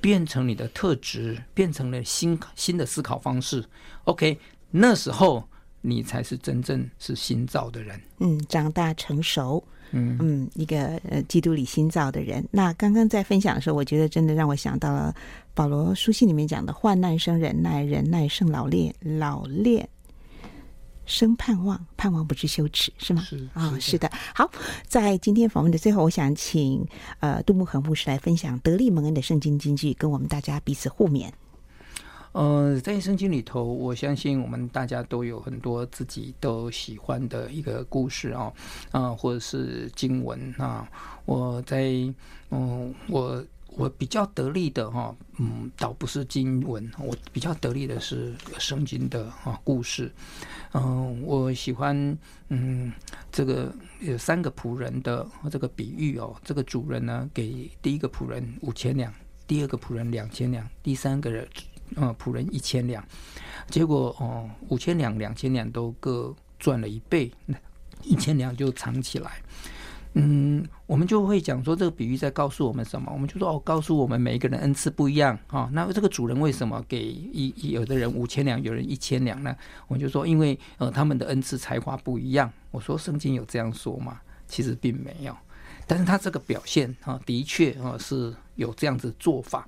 [0.00, 3.64] 变成你的特质，变成了新新的思考方式。
[4.06, 4.36] OK，
[4.72, 5.48] 那时候
[5.82, 8.00] 你才是真正是新造的人。
[8.18, 9.62] 嗯，长大成熟。
[9.96, 12.44] 嗯嗯，一个呃基督里新造的人。
[12.50, 15.14] 那刚刚在分享的时候，我觉得真的让我想到了
[15.54, 19.88] 保罗书信里面讲的“患难生忍耐，忍耐胜老练，老练”。
[21.06, 23.22] 生盼望，盼望不知羞耻，是吗？
[23.22, 24.10] 是啊、哦，是的。
[24.34, 24.50] 好，
[24.86, 26.86] 在今天访问的最后，我想请
[27.20, 31.30] 呃杜牧恒牧师来分享德利蒙恩的圣经金句，跟我们大家彼此互勉。
[32.32, 38.52] 呃，在圣经里头，我相信我们大家都有很多自己都喜欢的一个故事啊，
[38.90, 40.88] 啊、呃，或者是经文啊。
[41.24, 41.92] 我在
[42.50, 43.44] 嗯，我。
[43.76, 50.10] 我比较得力的哈，嗯，倒不是经文，我比较得力的是圣经的啊故事。
[50.72, 52.16] 嗯，我喜欢
[52.48, 52.92] 嗯
[53.32, 59.12] 这个有三个仆人的这个比喻哦，这个主人呢给第一个仆人五千两，
[59.46, 61.48] 第二个仆人两千两，第三个人
[61.96, 63.04] 呃仆人一千两，
[63.68, 67.30] 结果哦五千两两千两都各赚了一倍，
[68.02, 69.42] 一千两就藏起来。
[70.16, 73.10] 嗯，我们就会讲说，这个比喻在告诉我们什么？
[73.12, 79.54] 我们就说哦，告诉我们每一个人恩赐不一样啊、那这个主人为什么给一有的人五千两，有人一千两呢？
[79.88, 82.50] 我就说，因为呃他们的恩赐才华不一样。
[82.70, 84.20] 我说圣经有这样说吗？
[84.46, 85.36] 其实并没有，
[85.86, 89.66] 但是他这个表现啊、的确啊、是有这样子做法。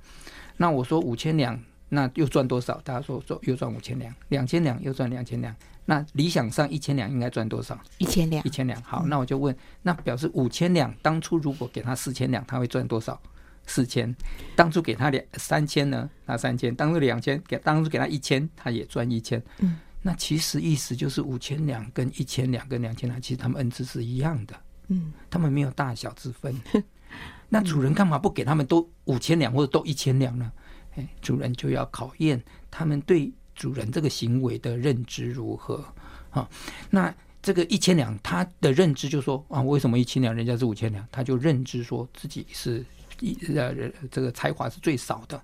[0.59, 2.81] 那我说五千两，那又赚多少？
[2.85, 5.53] 大家说说又赚五千两，两千两又赚两千两。
[5.89, 7.79] 那理想上一千两应该赚多少？
[7.99, 8.83] 一千两，一千两。
[8.83, 13.21] 好，那我就问，那表示五千两，当初如果给他四千两，他会赚多少？
[13.67, 14.13] 四千。
[14.57, 16.11] 当初给他两三千呢？
[16.25, 16.75] 那三千。
[16.75, 19.41] 当初两千给，当初给他一千，他也赚一千。
[19.61, 19.79] 嗯。
[20.03, 24.57] 那其实意思就是五千两跟一千两跟两千两，其实他们恩赐是一样的。
[24.89, 25.13] 嗯。
[25.31, 26.53] 他们没有大小之分。
[27.49, 30.51] 那主人干嘛不给他们都五千两或者都一千两呢？
[30.97, 33.33] 哎，主人就要考验他们对。
[33.57, 35.83] 主人这个行为的认知如何？
[36.31, 36.47] 啊，
[36.91, 41.07] 那这个一千两，他的认知就说啊，为什么一千两，人家是五千两？
[41.11, 42.85] 他就认知说自己是
[43.21, 43.75] 一呃
[44.11, 45.41] 这个才华是最少的。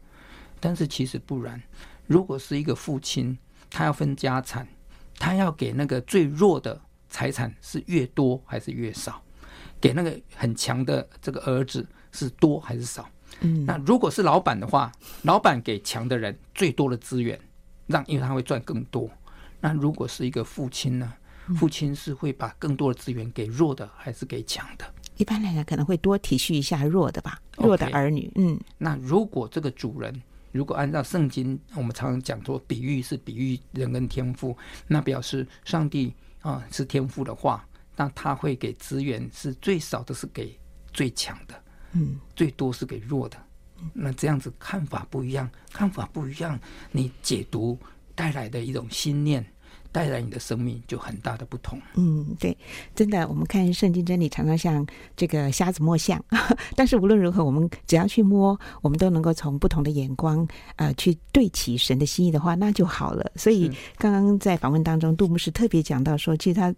[0.60, 1.60] 但是其实不然，
[2.06, 3.36] 如果是一个父亲，
[3.70, 4.68] 他要分家产，
[5.18, 9.22] 他要给那个最弱的财产是越多还是越少？
[9.80, 13.08] 给那个很强的这个儿子是多还是少？
[13.40, 14.92] 嗯，那如果是老板的话，
[15.22, 17.40] 老板给强的人最多的资源。
[17.86, 19.10] 让，因为他会赚更多。
[19.60, 21.12] 那如果是一个父亲呢？
[21.56, 24.84] 父亲是会把更多的资源给弱的，还是给强的？
[25.16, 28.30] 一般来讲，可能会多体恤一下弱的吧，弱的儿女。
[28.36, 28.58] 嗯。
[28.78, 30.22] 那如果这个主人，
[30.52, 34.56] 如果按照圣经，我们常常讲说，比喻是比喻人跟天赋，
[34.86, 37.66] 那表示上帝啊是天赋的话，
[37.96, 40.56] 那他会给资源是最少的是给
[40.92, 41.64] 最强的，
[41.94, 43.36] 嗯，最多是给弱的。
[43.92, 46.58] 那这样子看法不一样，看法不一样，
[46.90, 47.78] 你解读
[48.14, 49.44] 带来的一种信念，
[49.90, 51.80] 带来你的生命就很大的不同。
[51.94, 52.56] 嗯，对，
[52.94, 56.22] 真的，我们看圣经真理常常像这个瞎子摸象，
[56.76, 63.30] 但是无论如何，我们只要去摸，我们都能够从不同的眼光，呃，去对齐神的心意的话，那就好了。
[63.36, 66.74] 所以刚刚在访问当中，杜牧师特别讲到说，其实他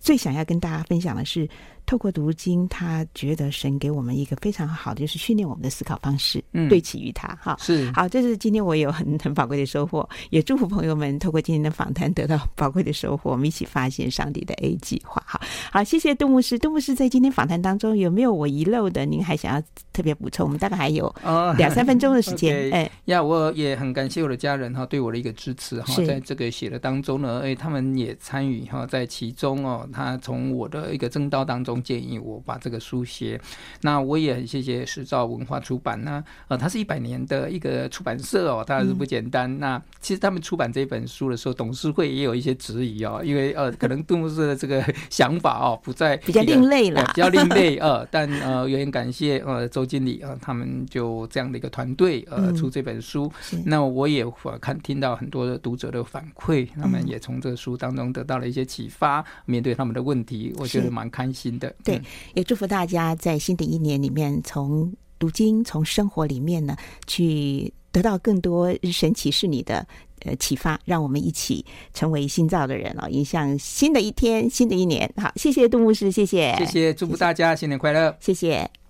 [0.00, 1.48] 最想要跟大家分享的是。
[1.86, 8.08] 透过读经，他觉得神给我们一个非常好的，就是训练我们的思考方式，嗯，对齐于他，哈，是好。
[8.08, 13.30] 这是今天我有很很宝贵的收获，也祝福朋友们透过今天的访谈得到宝贵的收获。
[13.30, 16.58] 我们一起发现上帝的 A 计划，好好，谢谢杜牧师。
[16.58, 19.04] 杜牧师在今天访谈当中有没有我遗漏的？
[19.04, 19.62] 您还想要
[19.92, 20.46] 特别补充？
[20.46, 21.12] 我们大概还有
[21.56, 22.70] 两三分钟的时间。
[22.72, 31.71] 哎，呀，我也很感谢我的家人哈，对我的一个支持哈，在这个写的当中呢，哎，他们也参与哈，在其中哦，他从我的一个正道当中。
[31.80, 33.40] 建议我把这个书写，
[33.82, 39.48] 那我也很谢谢时兆文化出版呢，呃，它是一百年的一个出版社哦，它还是不简单。
[39.52, 53.30] 嗯、那其实他们出版这本书的时候，董事会也有一些质疑哦，因为呃，可能杜牧师的这个 想法哦，不在比较另类了，比较另类 呃，但呃，也很感谢呃周经理啊、呃，他们就这样的一个团队呃出这本书。
[53.52, 54.24] 嗯、那我也
[54.60, 61.61] 看听到很多的读者的反馈，他们也从这个书当中得到了一些启发，面对他们的问题，我觉得蛮开心的。
[61.84, 62.00] 对，
[62.34, 69.86] 也祝福大家在新的一年里面，从读经、从生活里面呢，去得到更多日神启示你的
[70.24, 75.12] 呃启发，让我们一起成为新造的人哦，迎向新的一天、新的一年。
[75.16, 78.81] 好，谢谢杜牧师，谢谢，谢谢，祝福大家新年快乐，谢谢。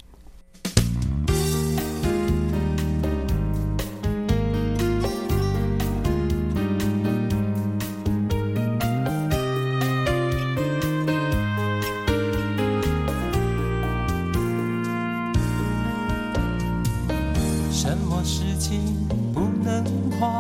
[20.22, 20.30] 快，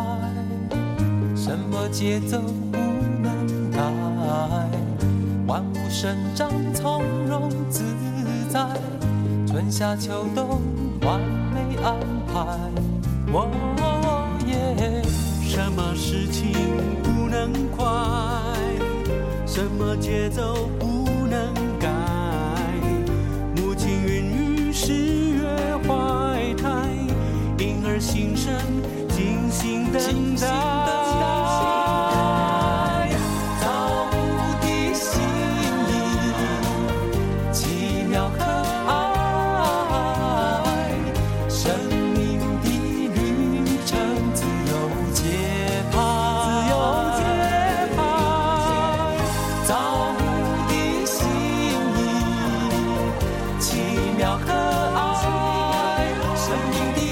[1.34, 2.38] 什么节奏
[2.70, 2.78] 不
[3.20, 3.80] 能改，
[5.44, 7.82] 万物生长从容自
[8.48, 8.64] 在，
[9.44, 10.62] 春夏秋冬
[11.00, 11.20] 完
[11.52, 11.96] 美安
[12.28, 12.56] 排。
[13.32, 15.02] 哦耶！
[15.42, 16.52] 什么事情
[17.02, 17.84] 不能快？
[19.44, 20.86] 什么节奏不
[21.26, 21.88] 能改？
[23.56, 26.88] 母亲孕育十月怀胎，
[27.58, 28.54] 婴儿新生
[29.72, 30.02] 心等
[30.36, 30.46] 待，
[33.58, 33.64] 造
[34.12, 34.14] 物
[34.60, 35.10] 的心
[35.88, 35.90] 意，
[37.54, 38.44] 奇妙可
[38.86, 38.90] 爱，
[41.48, 43.16] 生命的旅
[43.86, 43.90] 程
[44.34, 44.72] 自由
[45.14, 45.22] 节
[45.90, 45.96] 拍，
[46.44, 46.72] 自由
[47.16, 47.20] 节
[47.96, 47.98] 拍，
[49.66, 49.70] 造
[50.12, 50.20] 物
[50.68, 50.70] 的
[51.06, 51.16] 心
[51.96, 51.98] 意，
[53.58, 53.64] 奇
[54.18, 55.00] 妙可爱，
[56.36, 57.11] 生命的。